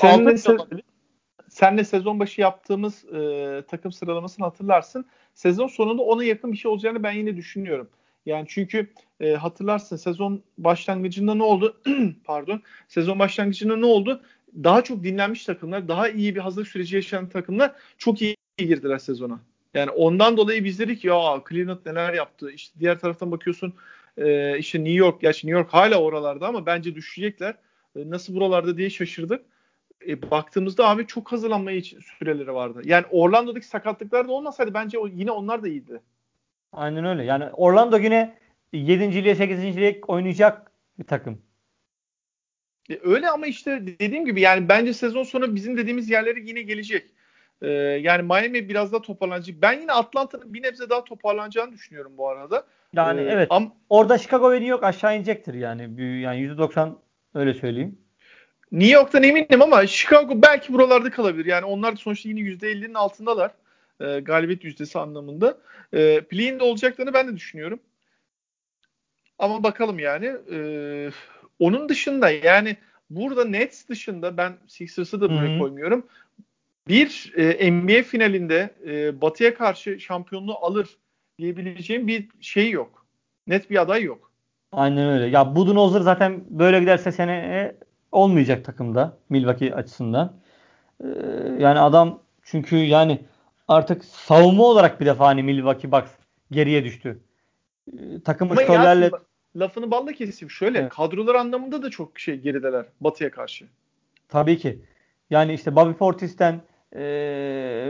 [0.00, 0.82] Seninle, se-
[1.48, 5.06] senle sezon başı yaptığımız e, takım sıralamasını hatırlarsın.
[5.34, 7.88] Sezon sonunda ona yakın bir şey olacağını ben yine düşünüyorum.
[8.26, 11.80] Yani çünkü e, hatırlarsın sezon başlangıcında ne oldu?
[12.24, 12.62] Pardon.
[12.88, 14.22] Sezon başlangıcında ne oldu?
[14.64, 19.40] Daha çok dinlenmiş takımlar, daha iyi bir hazırlık süreci yaşayan takımlar çok iyi girdiler sezona.
[19.74, 22.50] Yani ondan dolayı biz dedik ya Cleveland neler yaptı.
[22.50, 23.74] İşte diğer taraftan bakıyorsun
[24.16, 27.54] e, işte New York, gerçi New York hala oralarda ama bence düşecekler.
[27.96, 29.44] E, nasıl buralarda diye şaşırdık.
[30.08, 32.80] E, baktığımızda abi çok hazırlanmaya süreleri vardı.
[32.84, 36.00] Yani Orlando'daki sakatlıklar da olmasaydı bence o, yine onlar da iyiydi.
[36.76, 37.24] Aynen öyle.
[37.24, 38.34] Yani Orlando yine
[38.72, 39.36] 7.
[39.36, 39.98] 8.
[40.08, 41.42] oynayacak bir takım.
[42.90, 47.10] E, öyle ama işte dediğim gibi yani bence sezon sonu bizim dediğimiz yerlere yine gelecek.
[47.62, 49.56] Ee, yani Miami biraz daha toparlanacak.
[49.62, 52.66] Ben yine Atlanta'nın bir nebze daha toparlanacağını düşünüyorum bu arada.
[52.92, 53.50] Yani ee, evet.
[53.50, 55.82] Am- orada Chicago ve New York aşağı inecektir yani.
[56.20, 56.92] Yani %90
[57.34, 57.98] öyle söyleyeyim.
[58.72, 61.46] New York'tan eminim ama Chicago belki buralarda kalabilir.
[61.46, 63.50] Yani onlar da sonuçta yine %50'nin altındalar.
[64.00, 65.58] E, galibiyet yüzdesi anlamında.
[65.92, 67.80] E, play'in de olacaklarını ben de düşünüyorum.
[69.38, 70.26] Ama bakalım yani.
[70.52, 70.58] E,
[71.58, 72.76] onun dışında yani
[73.10, 75.58] burada Nets dışında ben Sixers'ı da buraya Hı-hı.
[75.58, 76.06] koymuyorum.
[76.88, 80.96] Bir e, NBA finalinde e, Batı'ya karşı şampiyonluğu alır
[81.38, 83.06] diyebileceğim bir şey yok.
[83.46, 84.30] Net bir aday yok.
[84.72, 85.26] Aynen öyle.
[85.26, 87.76] Ya Budenholzer zaten böyle giderse seneye
[88.12, 90.32] olmayacak takımda Milwaukee açısından.
[91.00, 91.06] Ee,
[91.58, 93.20] yani adam çünkü yani
[93.68, 96.10] artık savunma olarak bir defa hani Milwaukee Bucks
[96.50, 97.20] geriye düştü.
[97.92, 98.56] Ee, takımı
[99.56, 100.50] lafını balla keseyim.
[100.50, 100.92] Şöyle evet.
[100.92, 103.66] kadrolar anlamında da çok şey gerideler Batı'ya karşı.
[104.28, 104.80] Tabii ki.
[105.30, 106.60] Yani işte Bobby Portis'ten
[106.94, 107.00] e,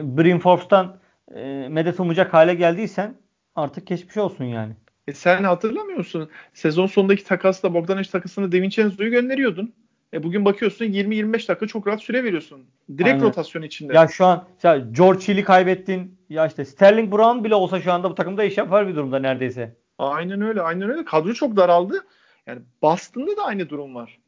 [0.02, 0.98] Brim Forbes'tan
[1.34, 3.14] e, medet umacak hale geldiysen
[3.54, 4.72] artık geçmiş olsun yani.
[5.08, 6.30] E sen hatırlamıyor musun?
[6.54, 9.74] Sezon sonundaki takasla Bogdanovic takasını De Vincenzo'yu gönderiyordun.
[10.12, 12.66] E bugün bakıyorsun 20-25 dakika çok rahat süre veriyorsun.
[12.90, 13.20] Direkt Aynen.
[13.20, 13.94] rotasyon içinde.
[13.94, 16.18] Ya şu an ya George Hill'i kaybettin.
[16.30, 19.76] Ya işte Sterling Brown bile olsa şu anda bu takımda iş yapar bir durumda neredeyse.
[19.98, 20.62] Aynen öyle.
[20.62, 21.04] Aynen öyle.
[21.04, 22.06] Kadro çok daraldı.
[22.46, 24.18] Yani Boston'da da aynı durum var.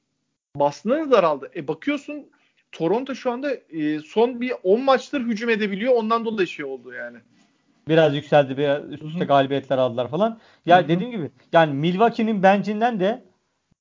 [0.57, 1.51] Boston'da da daraldı.
[1.57, 2.27] E bakıyorsun
[2.73, 5.95] Toronto şu anda e, son bir 10 maçtır hücum edebiliyor.
[5.95, 7.19] Ondan dolayı şey oldu yani.
[7.89, 8.57] Biraz yükseldi.
[8.57, 10.39] Biraz üst üste galibiyetler aldılar falan.
[10.67, 10.89] Ya Hı-hı.
[10.89, 13.25] dediğim gibi yani Milwaukee'nin bencinden de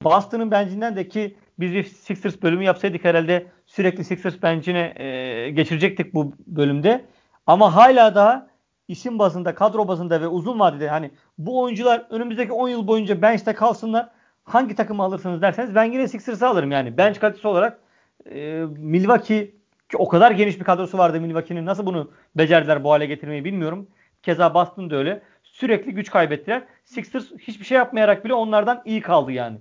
[0.03, 6.13] Boston'ın bencinden de ki biz bir Sixers bölümü yapsaydık herhalde sürekli Sixers bencine e, geçirecektik
[6.13, 7.05] bu bölümde.
[7.47, 8.47] Ama hala daha
[8.87, 13.53] isim bazında, kadro bazında ve uzun vadede hani bu oyuncular önümüzdeki 10 yıl boyunca bench'te
[13.53, 14.09] kalsınlar.
[14.43, 16.97] Hangi takımı alırsınız derseniz ben yine Sixers'ı alırım yani.
[16.97, 17.79] Bench kalitesi olarak
[18.31, 19.51] e, Milwaukee
[19.89, 21.65] ki o kadar geniş bir kadrosu vardı Milwaukee'nin.
[21.65, 23.87] Nasıl bunu becerdiler bu hale getirmeyi bilmiyorum.
[24.23, 25.21] Keza Boston da öyle.
[25.43, 26.63] Sürekli güç kaybettiler.
[26.85, 29.57] Sixers hiçbir şey yapmayarak bile onlardan iyi kaldı yani.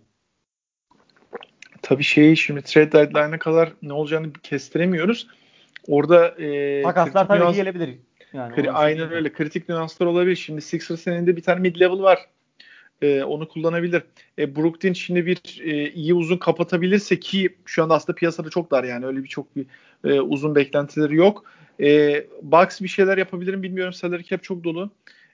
[1.89, 5.26] Tabii şey şimdi trade deadline'a kadar ne olacağını kestiremiyoruz.
[5.89, 7.99] Orada e, takaslar tabii nüans, gelebilir.
[8.32, 9.32] Yani kri, aynen öyle.
[9.32, 10.37] Kritik nüanslar olabilir.
[10.37, 12.18] Şimdi Sixers elinde bir tane mid level var.
[13.03, 14.03] E, onu kullanabilir.
[14.39, 18.84] E, Brooklyn şimdi bir e, iyi uzun kapatabilirse ki şu anda aslında piyasada çok dar
[18.84, 19.66] yani öyle bir çok bir
[20.05, 21.45] e, uzun beklentileri yok.
[21.80, 23.93] E, Bucks bir şeyler yapabilir mi bilmiyorum.
[23.93, 24.91] Salary cap çok dolu.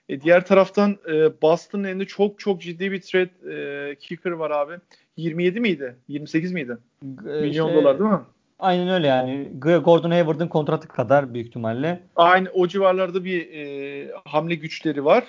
[0.09, 4.73] E, diğer taraftan e, Boston'ın elinde çok çok ciddi bir trade e, kicker var abi.
[5.17, 5.95] 27 miydi?
[6.07, 6.77] 28 miydi?
[7.03, 7.05] E,
[7.41, 8.19] Milyon işte, dolar değil mi?
[8.59, 9.49] Aynen öyle yani.
[9.59, 12.03] Gordon Hayward'ın kontratı kadar büyük ihtimalle.
[12.15, 15.23] Aynı o civarlarda bir e, hamle güçleri var.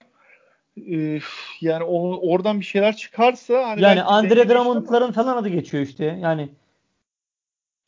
[0.90, 1.20] Ee,
[1.60, 6.18] yani o, oradan bir şeyler çıkarsa hani yani Andre Drummond'ların falan adı geçiyor işte.
[6.22, 6.48] Yani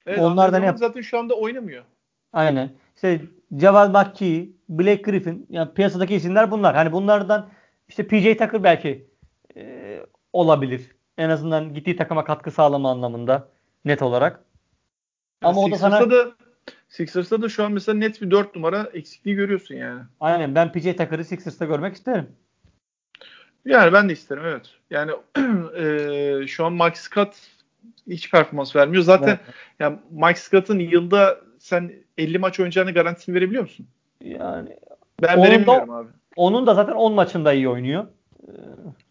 [0.06, 0.78] evet, onlardan yap.
[0.78, 1.84] zaten şu anda oynamıyor.
[2.32, 2.70] Aynen.
[2.94, 3.20] İşte
[3.60, 6.74] Javal McKee, Blake Griffin yani piyasadaki isimler bunlar.
[6.74, 7.48] Hani bunlardan
[7.88, 9.06] işte PJ Tucker belki
[9.56, 10.00] e,
[10.32, 10.95] olabilir.
[11.18, 13.48] En azından gittiği takıma katkı sağlama anlamında
[13.84, 14.40] net olarak.
[15.42, 16.32] Ama yani o da sana da
[16.88, 20.02] Sixers'ta da şu an mesela net bir 4 numara eksikliği görüyorsun yani.
[20.20, 22.28] Aynen ben PJ Tucker'ı Sixers'ta görmek isterim.
[23.64, 24.70] Yani ben de isterim evet.
[24.90, 25.12] Yani
[25.76, 27.36] e, şu an Mike Scott
[28.06, 29.02] hiç performans vermiyor.
[29.02, 29.40] Zaten evet.
[29.80, 33.86] yani Mike Scott'ın yılda sen 50 maç oynayacağını garantisini verebiliyor musun?
[34.24, 34.76] Yani
[35.22, 36.08] ben veremiyorum abi.
[36.36, 38.06] Onun da zaten 10 maçında iyi oynuyor.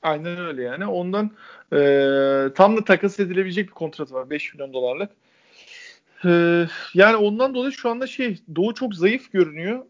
[0.02, 0.86] Aynen öyle yani.
[0.88, 1.32] Ondan
[1.74, 1.80] e,
[2.56, 4.30] tam da takas edilebilecek bir kontrat var.
[4.30, 5.12] 5 milyon dolarlık.
[6.26, 9.86] E, yani ondan dolayı şu anda şey Doğu çok zayıf görünüyor.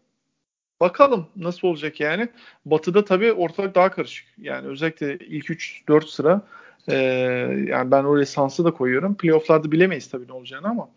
[0.80, 2.28] Bakalım nasıl olacak yani.
[2.64, 4.26] Batı'da tabii ortalık daha karışık.
[4.38, 6.42] Yani özellikle ilk 3-4 sıra
[6.88, 6.94] e,
[7.68, 9.16] yani ben oraya Sans'ı da koyuyorum.
[9.16, 10.88] Playoff'larda bilemeyiz tabii ne olacağını ama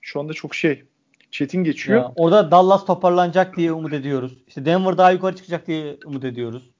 [0.00, 0.84] şu anda çok şey
[1.30, 2.00] çetin geçiyor.
[2.00, 4.38] Ya, orada Dallas toparlanacak diye umut ediyoruz.
[4.48, 6.70] İşte Denver daha yukarı çıkacak diye umut ediyoruz.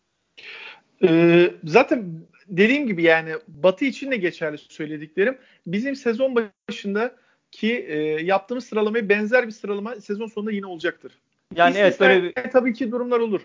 [1.08, 5.38] Ee, zaten dediğim gibi yani Batı için de geçerli söylediklerim.
[5.66, 6.36] Bizim sezon
[6.68, 7.14] başında
[7.50, 11.12] ki e, yaptığımız sıralamaya benzer bir sıralama sezon sonunda yine olacaktır.
[11.56, 12.50] Yani evet böyle bir...
[12.52, 13.40] tabii ki durumlar olur.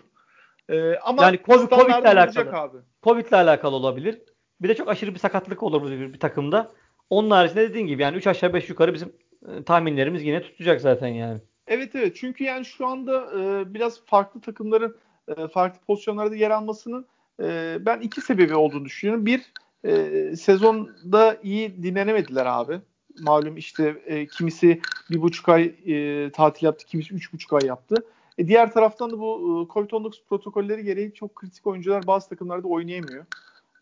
[0.68, 2.50] Ee, ama yani COVID, Covid'le alakalı.
[2.56, 2.76] Abi.
[3.02, 4.18] Covid'le alakalı olabilir.
[4.60, 6.72] Bir de çok aşırı bir sakatlık olur bir, bir takımda.
[7.10, 9.12] Onun haricinde dediğin gibi yani 3 aşağı 5 yukarı bizim
[9.48, 11.40] e, tahminlerimiz yine tutacak zaten yani.
[11.66, 14.96] Evet evet çünkü yani şu anda e, biraz farklı takımların
[15.28, 17.06] e, farklı pozisyonlarda yer almasının
[17.42, 19.26] e, ben iki sebebi olduğunu düşünüyorum.
[19.26, 19.52] Bir
[19.84, 22.80] e, sezonda iyi dinlenemediler abi.
[23.20, 24.80] Malum işte e, kimisi
[25.10, 27.94] bir buçuk ay e, tatil yaptı, kimisi üç buçuk ay yaptı.
[28.38, 33.24] E, diğer taraftan da bu e, Covid-19 protokolleri gereği çok kritik oyuncular bazı takımlarda oynayamıyor.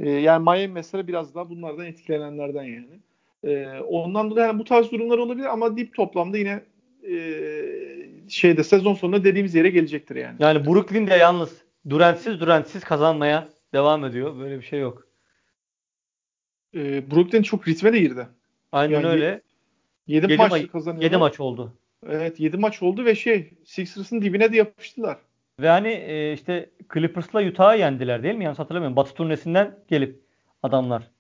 [0.00, 3.00] E, yani Miami mesela biraz daha bunlardan etkilenenlerden yani.
[3.44, 6.62] E, ondan dolayı yani bu tarz durumlar olabilir ama dip toplamda yine
[7.08, 7.14] e,
[8.28, 10.36] şeyde sezon sonunda dediğimiz yere gelecektir yani.
[10.38, 14.38] Yani Brooklyn de yalnız Durant'siz Durant'siz kazanmaya devam ediyor.
[14.38, 15.08] Böyle bir şey yok.
[16.74, 18.28] E, Brooklyn çok ritme de girdi.
[18.72, 19.42] Aynen yani öyle.
[20.06, 21.02] 7 maç ma- kazanıyor.
[21.02, 21.74] 7 maç oldu.
[22.06, 25.18] Evet 7 maç oldu ve şey Sixers'ın dibine de yapıştılar.
[25.60, 28.44] Ve hani e, işte Clippers'la Utah'ı yendiler değil mi?
[28.44, 28.96] Yanlış hatırlamıyorum.
[28.96, 30.20] Batı turnesinden gelip
[30.62, 31.10] adamlar.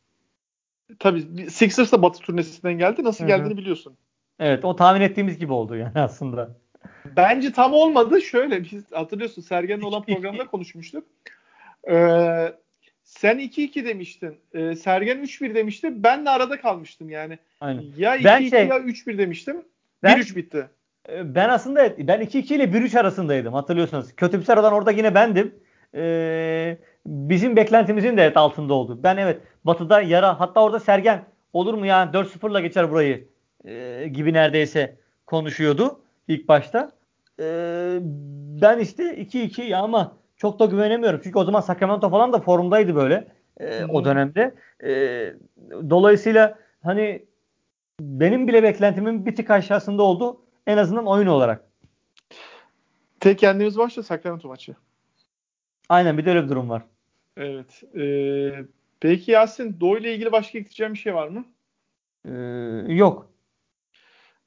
[0.98, 3.04] Tabii Sixers da Batı turnesinden geldi.
[3.04, 3.28] Nasıl Hı-hı.
[3.28, 3.96] geldiğini biliyorsun.
[4.38, 6.56] Evet o tahmin ettiğimiz gibi oldu yani aslında.
[7.16, 8.22] Bence tam olmadı.
[8.22, 11.04] Şöyle biz hatırlıyorsun Sergen'le olan programda konuşmuştuk.
[11.90, 12.52] Ee,
[13.04, 14.36] sen 2-2 demiştin.
[14.54, 16.02] Ee, Sergen 3-1 demişti.
[16.02, 17.38] Ben de arada kalmıştım yani.
[17.60, 17.84] Aynen.
[17.96, 19.62] Ya 2-2 şey, ya 3-1 demiştim.
[20.04, 20.68] 1-3 bitti.
[21.08, 24.16] E, ben aslında ben 2-2 ile 1-3 arasındaydım hatırlıyorsunuz.
[24.16, 25.54] Kötümser olan orada yine bendim.
[25.94, 29.00] Ee, bizim beklentimizin de altında oldu.
[29.02, 33.28] Ben evet Batı'da yara hatta orada Sergen olur mu ya 4-0'la geçer burayı
[33.64, 36.92] e, gibi neredeyse konuşuyordu ilk başta.
[37.40, 37.98] E,
[38.62, 41.20] ben işte 2-2 ya ama çok da güvenemiyorum.
[41.24, 43.28] Çünkü o zaman Sacramento falan da formdaydı böyle
[43.60, 44.54] e, o dönemde.
[44.84, 44.90] E,
[45.90, 47.26] dolayısıyla hani
[48.00, 50.40] benim bile beklentimin bir tık aşağısında oldu.
[50.66, 51.64] En azından oyun olarak.
[53.20, 54.74] Tek kendimiz da Sacramento maçı.
[55.88, 56.82] Aynen bir de öyle bir durum var.
[57.36, 57.82] Evet.
[57.96, 58.64] Ee,
[59.00, 61.44] peki Yasin Doğu ile ilgili başka ekleyeceğim bir şey var mı?
[62.24, 63.30] Ee, yok.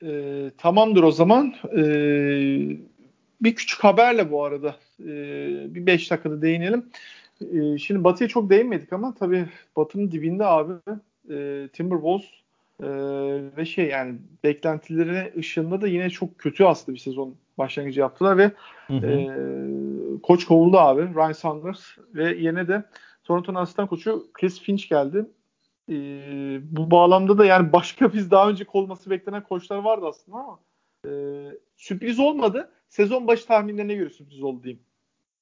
[0.04, 1.54] Ee, tamamdır o zaman.
[1.78, 2.78] Ee,
[3.42, 5.06] bir küçük haberle bu arada e,
[5.76, 6.86] bir 5 dakikada değinelim.
[7.42, 9.46] E, şimdi Batı'ya çok değinmedik ama tabii
[9.76, 10.74] Batı'nın dibinde abi
[11.30, 12.26] e, Timberwolves
[12.80, 12.88] e,
[13.58, 18.52] ve şey yani beklentileri ışığında da yine çok kötü aslında bir sezon başlangıcı yaptılar ve
[18.88, 19.08] hı hı.
[19.08, 19.30] E,
[20.24, 21.82] koç kovuldu abi Ryan Saunders
[22.16, 22.84] ve yine de
[23.24, 25.26] Toronto'nun asistan koçu Chris Finch geldi.
[25.90, 25.96] E,
[26.64, 30.60] bu bağlamda da yani başka biz daha önce olması beklenen koçlar vardı aslında ama
[31.06, 31.12] e,
[31.76, 34.84] sürpriz olmadı sezon başı tahminlerine göre sürpriz oldu diyeyim.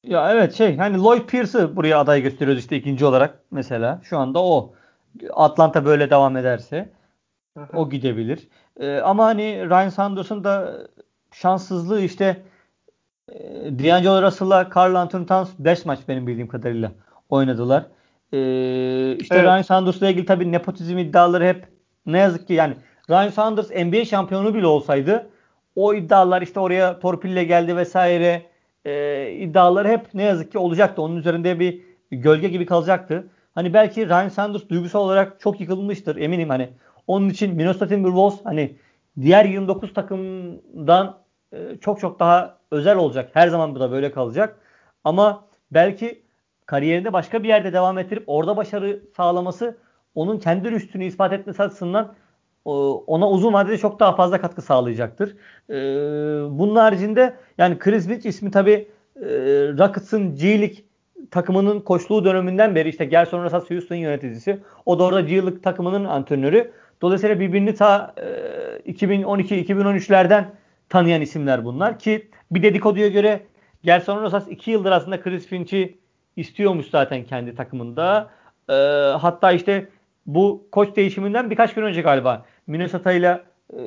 [0.04, 4.02] Ya evet şey hani Lloyd Pierce'ı buraya aday gösteriyoruz işte ikinci olarak mesela.
[4.04, 4.74] Şu anda o.
[5.34, 6.90] Atlanta böyle devam ederse
[7.74, 8.48] o gidebilir.
[8.80, 10.78] Ee, ama hani Ryan Sanders'ın da
[11.32, 12.44] şanssızlığı işte
[13.32, 13.36] e,
[13.80, 16.92] D'Angelo Russell'la Carl Anthony Towns 5 maç benim bildiğim kadarıyla
[17.30, 17.86] oynadılar.
[18.34, 19.46] Ee, işte evet.
[19.46, 21.68] Ryan Sanders'la ilgili tabii nepotizm iddiaları hep
[22.06, 22.74] ne yazık ki yani
[23.10, 25.30] Ryan Sanders NBA şampiyonu bile olsaydı
[25.76, 28.46] o iddialar işte oraya torpille geldi vesaire
[28.86, 31.02] e, iddiaları hep ne yazık ki olacaktı.
[31.02, 33.28] Onun üzerinde bir gölge gibi kalacaktı.
[33.56, 36.70] Hani belki Ryan Sanders duygusal olarak çok yıkılmıştır eminim hani.
[37.08, 38.76] Onun için Minnesota Timberwolves hani
[39.22, 41.18] diğer 29 takımdan
[41.54, 43.30] e, çok çok daha özel olacak.
[43.34, 44.60] Her zaman bu da böyle kalacak.
[45.04, 46.22] Ama belki
[46.70, 49.78] kariyerinde başka bir yerde devam ettirip orada başarı sağlaması
[50.16, 52.14] onun kendi üstünü ispat etmesi açısından
[52.66, 55.36] ona uzun vadede çok daha fazla katkı sağlayacaktır.
[55.70, 55.74] Ee,
[56.60, 58.88] bunun haricinde yani Chris Finch ismi tabi e,
[59.78, 60.78] Rockets'ın G League
[61.32, 64.60] takımının koçluğu döneminden beri işte Gerson Rosas Houston yöneticisi.
[64.86, 66.72] O da orada G League takımının antrenörü.
[67.02, 68.14] Dolayısıyla birbirini ta
[68.86, 70.46] e, 2012-2013'lerden
[70.90, 73.42] tanıyan isimler bunlar ki bir dedikoduya göre
[73.84, 75.99] Gerson Rosas 2 yıldır aslında Chris Finch'i
[76.40, 78.30] istiyormuş zaten kendi takımında.
[78.70, 78.74] E,
[79.20, 79.88] hatta işte
[80.26, 83.42] bu koç değişiminden birkaç gün önce galiba Minnesota ile
[83.74, 83.82] e,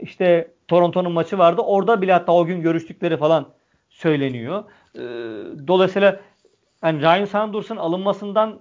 [0.00, 1.60] işte Toronto'nun maçı vardı.
[1.60, 3.46] Orada bile hatta o gün görüştükleri falan
[3.88, 4.64] söyleniyor.
[4.94, 5.00] E,
[5.68, 6.20] dolayısıyla
[6.84, 8.60] yani Ryan Sanders'ın alınmasından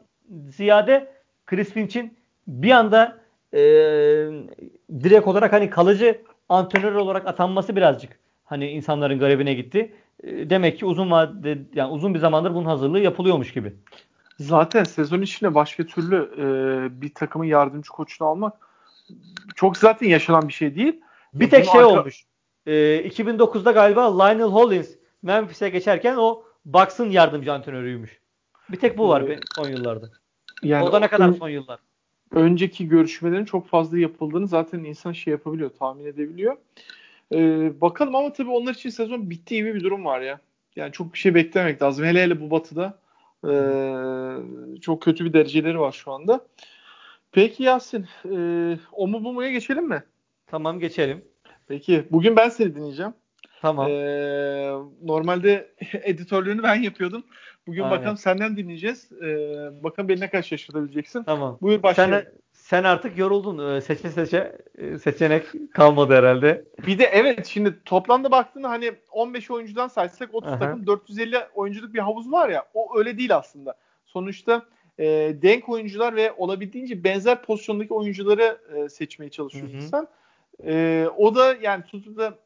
[0.50, 1.12] ziyade
[1.46, 3.18] Chris Finch'in bir anda
[3.54, 3.60] e,
[5.04, 9.94] direkt olarak hani kalıcı antrenör olarak atanması birazcık hani insanların garibine gitti.
[10.24, 13.74] E, demek ki uzun vade yani uzun bir zamandır bunun hazırlığı yapılıyormuş gibi.
[14.40, 16.46] Zaten sezon içinde başka türlü e,
[17.02, 18.54] bir takımın yardımcı koçunu almak
[19.56, 21.02] çok zaten yaşanan bir şey değil.
[21.34, 22.00] Bir tek şey arka...
[22.00, 22.26] olmuş.
[22.66, 22.72] E,
[23.08, 24.90] 2009'da galiba Lionel Hollins
[25.24, 28.20] Memphis'e geçerken o Bucks'ın yardımcı antrenörüymüş.
[28.72, 30.10] Bir tek bu var ee, son yıllarda.
[30.64, 31.80] Yani o da ne kadar son yıllar.
[32.32, 36.58] Önceki görüşmelerin çok fazla yapıldığını zaten insan şey yapabiliyor, tahmin edebiliyor.
[37.34, 40.40] Ee, bakalım ama tabii onlar için sezon bitti gibi bir durum var ya.
[40.76, 42.06] Yani çok bir şey beklemek lazım.
[42.06, 43.00] Hele hele bu batıda
[43.50, 46.46] ee, çok kötü bir dereceleri var şu anda.
[47.32, 48.38] Peki Yasin, e,
[48.92, 50.04] o mu bu mu'ya geçelim mi?
[50.48, 51.26] Tamam geçelim.
[51.68, 53.14] Peki, bugün ben seni dinleyeceğim.
[53.62, 53.88] Tamam.
[53.90, 54.72] Ee,
[55.04, 55.74] normalde
[56.04, 57.24] editörlüğünü ben yapıyordum.
[57.68, 57.98] Bugün Aynen.
[57.98, 59.12] bakalım senden dinleyeceğiz.
[59.12, 61.24] Ee, bakalım beni ne kadar şaşırtabileceksin.
[61.24, 61.58] Tamam.
[61.62, 62.14] Buyur başlayalım.
[62.14, 62.34] Sen,
[62.66, 63.76] sen artık yoruldun.
[63.76, 66.66] Ee, seçe seçe e, seçenek kalmadı herhalde.
[66.88, 70.60] Bir de evet şimdi toplamda baktığında hani 15 oyuncudan saysak 30 Aha.
[70.60, 73.76] takım 450 oyunculuk bir havuz var ya o öyle değil aslında.
[74.06, 74.66] Sonuçta
[75.00, 75.06] e,
[75.42, 79.88] denk oyuncular ve olabildiğince benzer pozisyondaki oyuncuları e, seçmeye çalışıyorsun Hı-hı.
[79.88, 80.08] sen.
[80.66, 82.40] E, o da yani tutup da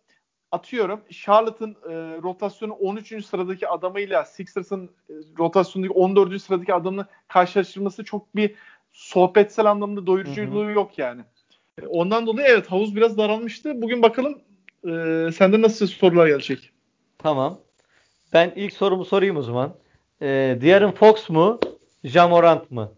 [0.51, 3.26] atıyorum Charlotte'ın e, rotasyonu 13.
[3.26, 6.41] sıradaki adamıyla Sixers'ın e, rotasyonundaki 14.
[6.41, 8.55] sıradaki adamını karşılaştırması çok bir
[9.00, 10.72] sohbetsel anlamda doyuruculuğu Hı-hı.
[10.72, 11.22] yok yani.
[11.82, 13.82] E, ondan dolayı evet havuz biraz daralmıştı.
[13.82, 14.41] Bugün bakalım
[14.84, 14.91] e,
[15.32, 16.72] sende nasıl sorular gelecek?
[17.18, 17.60] Tamam.
[18.34, 19.76] Ben ilk sorumu sorayım o zaman.
[20.22, 20.28] E,
[20.62, 21.60] De'Aaron Fox mu?
[22.04, 22.91] Jamorant mı?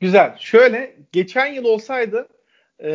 [0.00, 0.36] Güzel.
[0.38, 2.28] Şöyle geçen yıl olsaydı
[2.82, 2.90] e,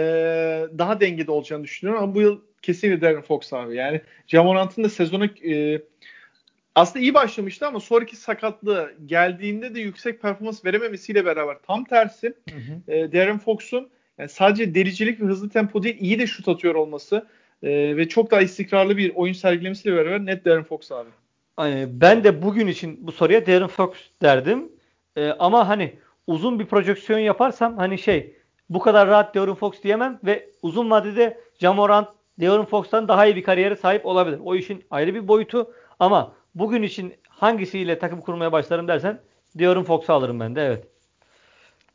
[0.77, 3.75] daha dengede olacağını düşünüyorum ama bu yıl kesinlikle Darren Fox abi.
[3.75, 5.81] Yani Jamorant'ın da sezonu e,
[6.75, 12.55] aslında iyi başlamıştı ama sonraki sakatlığı geldiğinde de yüksek performans verememesiyle beraber tam tersi hı
[12.57, 12.93] hı.
[12.93, 17.27] E, Darren Fox'un yani sadece dericilik ve hızlı tempo değil iyi de şut atıyor olması
[17.63, 21.09] e, ve çok daha istikrarlı bir oyun sergilemesiyle beraber net Darren Fox abi.
[22.01, 23.89] Ben de bugün için bu soruya Darren Fox
[24.21, 24.69] derdim.
[25.15, 25.93] E, ama hani
[26.27, 28.35] uzun bir projeksiyon yaparsam hani şey
[28.69, 32.07] bu kadar rahat Darren Fox diyemem ve uzun vadede Jamorant
[32.41, 34.39] Darren Fox'tan daha iyi bir kariyere sahip olabilir.
[34.43, 39.19] O işin ayrı bir boyutu ama bugün için hangisiyle takım kurmaya başlarım dersen
[39.59, 40.87] Darren Fox'u alırım ben de evet.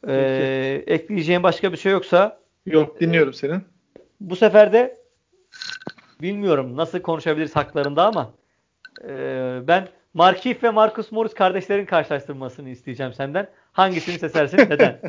[0.08, 3.64] Ee, ekleyeceğim başka bir şey yoksa Yok dinliyorum e, senin.
[4.20, 5.00] Bu sefer de
[6.20, 8.34] bilmiyorum nasıl konuşabiliriz haklarında ama
[9.04, 9.10] e,
[9.62, 13.50] ben Markif ve Marcus Morris kardeşlerin karşılaştırmasını isteyeceğim senden.
[13.72, 14.58] Hangisini seçersin?
[14.70, 15.00] Neden?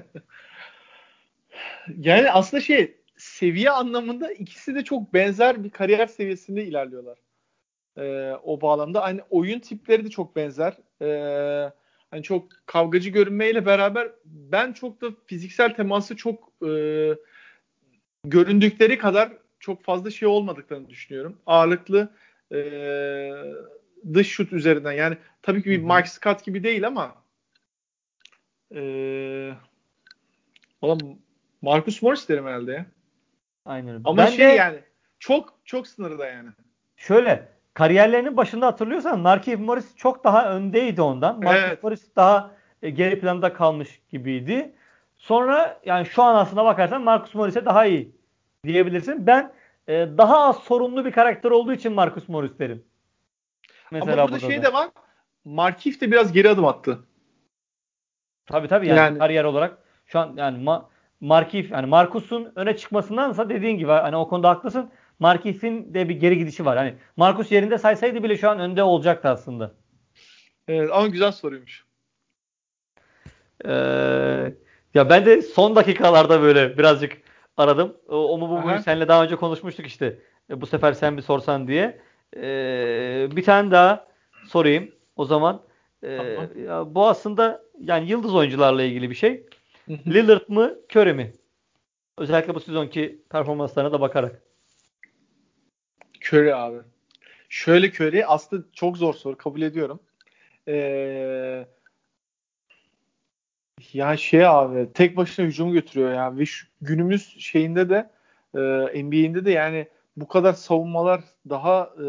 [1.98, 7.18] yani aslında şey seviye anlamında ikisi de çok benzer bir kariyer seviyesinde ilerliyorlar.
[7.98, 9.04] Ee, o bağlamda.
[9.04, 10.78] Hani oyun tipleri de çok benzer.
[11.02, 11.72] Ee,
[12.12, 16.72] hani çok kavgacı görünmeyle beraber ben çok da fiziksel teması çok e,
[18.24, 19.30] göründükleri kadar
[19.60, 21.38] çok fazla şey olmadıklarını düşünüyorum.
[21.46, 22.10] Ağırlıklı
[22.54, 22.60] e,
[24.14, 24.92] dış şut üzerinden.
[24.92, 27.16] Yani tabii ki bir Mike Scott gibi değil ama
[28.76, 28.82] e,
[30.82, 31.20] oğlum
[31.62, 32.86] Marcus Morris derim herhalde ya.
[33.66, 34.02] Aynen.
[34.06, 34.80] Ama ben şey de, yani
[35.20, 36.50] çok çok sınırda yani.
[36.98, 41.36] Şöyle kariyerlerinin başında hatırlıyorsan Markieff Morris çok daha öndeydi ondan.
[41.36, 41.84] Markieff evet.
[41.84, 42.52] Morris daha
[42.82, 44.76] e, geri planda kalmış gibiydi.
[45.18, 48.16] Sonra yani şu an aslına bakarsan Marcus Morris'e daha iyi
[48.66, 49.28] diyebilirsin.
[49.28, 49.54] Ben
[49.88, 52.84] e, daha az sorumlu bir karakter olduğu için Marcus Morris derim.
[53.92, 54.64] Mesela Ama burada şey da.
[54.64, 54.90] de var.
[55.46, 57.00] Markieff de biraz geri adım attı.
[58.46, 60.90] Tabii tabii yani, yani kariyer olarak şu an yani Ma
[61.22, 64.92] Markif yani Markus'un öne çıkmasındansa dediğin gibi hani o konuda haklısın.
[65.20, 66.78] Markif'in de bir geri gidişi var.
[66.78, 69.72] Hani Markus yerinde saysaydı bile şu an önde olacaktı aslında.
[70.68, 71.86] Evet ama güzel soruymuş.
[73.66, 73.72] Ee,
[74.94, 77.18] ya ben de son dakikalarda böyle birazcık
[77.58, 77.98] aradım.
[78.08, 80.20] O, o mu bu mu seninle daha önce konuşmuştuk işte.
[80.50, 82.02] E, bu sefer sen bir sorsan diye.
[82.36, 84.08] Ee, bir tane daha
[84.48, 84.92] sorayım.
[85.16, 85.62] O zaman
[86.04, 86.66] e, tamam.
[86.68, 89.46] ya bu aslında yani yıldız oyuncularla ilgili bir şey.
[89.90, 91.34] Lillard mı, Curry mi?
[92.18, 94.42] Özellikle bu sezonki performanslarına da bakarak.
[96.30, 96.78] Curry abi.
[97.50, 100.00] Şöyle Curry aslında çok zor soru kabul ediyorum.
[100.68, 101.66] Ee,
[103.94, 108.10] ya şey abi tek başına hücum götürüyor ya ve şu günümüz şeyinde de
[108.56, 112.08] e, NBA'inde de yani bu kadar savunmalar daha e,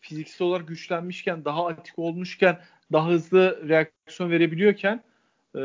[0.00, 2.58] fiziksel olarak güçlenmişken, daha atik olmuşken,
[2.92, 5.02] daha hızlı reaksiyon verebiliyorken
[5.54, 5.60] e,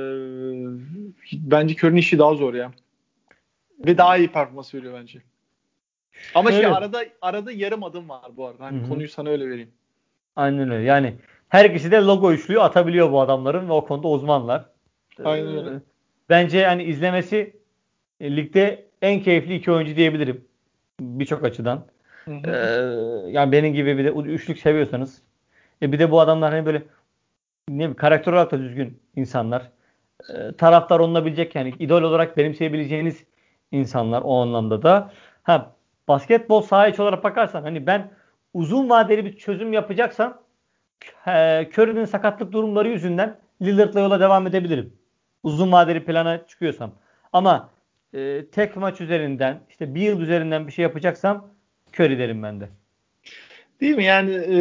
[1.33, 2.71] bence Curry'nin işi daha zor ya.
[3.85, 5.21] Ve daha iyi performans veriyor bence.
[6.35, 8.63] Ama şey arada arada yarım adım var bu arada.
[8.63, 8.89] Hani Hı-hı.
[8.89, 9.71] konuyu sana öyle vereyim.
[10.35, 10.83] Aynen öyle.
[10.83, 11.13] Yani
[11.49, 14.65] her ikisi de logo üçlüğü atabiliyor bu adamların ve o konuda uzmanlar.
[15.23, 15.69] Aynen öyle.
[15.69, 15.79] Ee,
[16.29, 17.55] bence yani izlemesi
[18.19, 20.45] e, ligde en keyifli iki oyuncu diyebilirim.
[20.99, 21.85] Birçok açıdan.
[22.27, 22.51] Ee,
[23.27, 25.21] yani benim gibi bir de üçlük seviyorsanız.
[25.81, 26.83] E bir de bu adamlar hani böyle
[27.69, 29.71] ne karakter olarak da düzgün insanlar.
[30.29, 33.23] E, taraftar olunabilecek yani idol olarak benimseyebileceğiniz
[33.71, 35.11] insanlar o anlamda da.
[35.43, 35.75] Ha
[36.07, 38.11] basketbol saha içi olarak bakarsan hani ben
[38.53, 40.41] uzun vadeli bir çözüm yapacaksam
[41.27, 41.31] e,
[41.73, 44.93] Curry'nin sakatlık durumları yüzünden Lillard'la yola devam edebilirim.
[45.43, 46.91] Uzun vadeli plana çıkıyorsam.
[47.33, 47.69] Ama
[48.13, 51.49] e, tek maç üzerinden işte bir yıl üzerinden bir şey yapacaksam
[51.93, 52.69] Curry derim ben de.
[53.81, 54.03] Değil mi?
[54.03, 54.57] Yani e,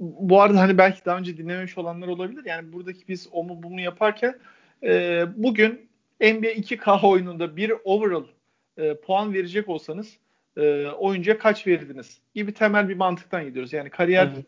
[0.00, 2.42] bu arada hani belki daha önce dinlememiş olanlar olabilir.
[2.44, 4.34] Yani buradaki biz o mu bu mu yaparken
[4.82, 5.88] e, bugün
[6.20, 8.24] NBA 2K oyununda bir overall
[8.78, 10.18] e, puan verecek olsanız
[10.56, 12.20] e, oyuncuya kaç verirdiniz?
[12.34, 13.72] Gibi temel bir mantıktan gidiyoruz.
[13.72, 14.44] Yani kariyerden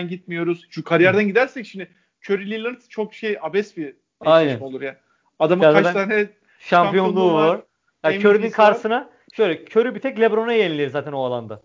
[0.00, 0.10] evet.
[0.10, 0.66] gitmiyoruz.
[0.70, 1.88] Şu kariyerden gidersek şimdi
[2.24, 3.96] Curry Lillard çok şey abes bir
[4.26, 4.96] eşleşme olur ya.
[5.38, 6.28] Adamın ya kaç tane
[6.58, 7.48] şampiyonluğu var.
[7.48, 7.62] var.
[8.04, 11.62] Yani Curry'nin karşısına şöyle Curry bir tek LeBron'a yenilir zaten o alanda.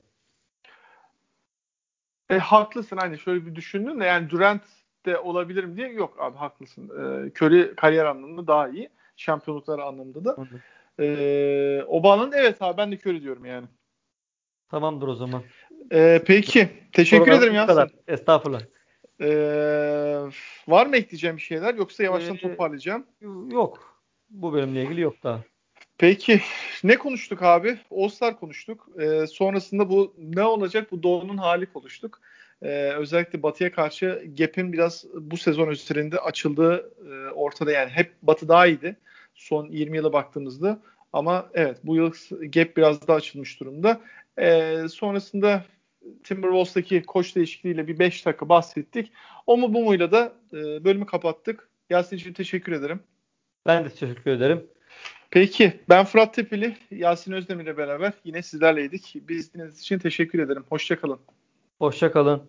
[2.30, 4.62] E, haklısın hani şöyle bir düşündün de yani Durant
[5.06, 6.90] de olabilir mi diye yok abi haklısın.
[6.90, 8.90] E, Curry kariyer anlamında daha iyi.
[9.18, 10.38] Şampiyonluklar anlamında da.
[11.00, 13.68] E, o bağlamda evet abi ben de Curry diyorum yani.
[14.70, 15.44] Tamamdır o zaman.
[15.92, 16.70] E, peki.
[16.92, 17.92] Teşekkür Sonra ederim Yasin.
[18.08, 18.62] Estağfurullah.
[19.22, 20.26] Ee,
[20.68, 23.06] var mı ekleyeceğim bir şeyler yoksa yavaştan ee, toparlayacağım?
[23.52, 24.02] Yok.
[24.30, 25.44] Bu bölümle ilgili yok daha.
[25.98, 26.42] Peki
[26.84, 27.78] ne konuştuk abi?
[27.92, 28.88] All-Star konuştuk.
[29.00, 30.92] Ee, sonrasında bu ne olacak?
[30.92, 32.22] Bu Doğu'nun hali konuştuk.
[32.62, 37.90] Ee, özellikle Batı'ya karşı gap'in biraz bu sezon üzerinde açıldığı e, ortada yani.
[37.90, 38.96] Hep Batı daha iyiydi.
[39.36, 40.80] Son 20 yıla baktığımızda.
[41.14, 42.12] Ama evet bu yıl
[42.42, 44.02] gap biraz daha açılmış durumda.
[44.38, 45.66] Ee, sonrasında
[46.24, 49.12] Timberwolves'taki koç değişikliğiyle bir 5 dakika bahsettik.
[49.48, 51.70] O mu bu muyla da e, bölümü kapattık.
[51.90, 53.00] Yasin için teşekkür ederim.
[53.66, 54.68] Ben de teşekkür ederim.
[55.32, 59.16] Peki ben Fırat Tepeli, Yasin Özdemir ile beraber yine sizlerleydik.
[59.16, 60.64] Biz dinlediğiniz için teşekkür ederim.
[60.70, 61.20] Hoşçakalın.
[61.80, 62.44] Hoşçakalın.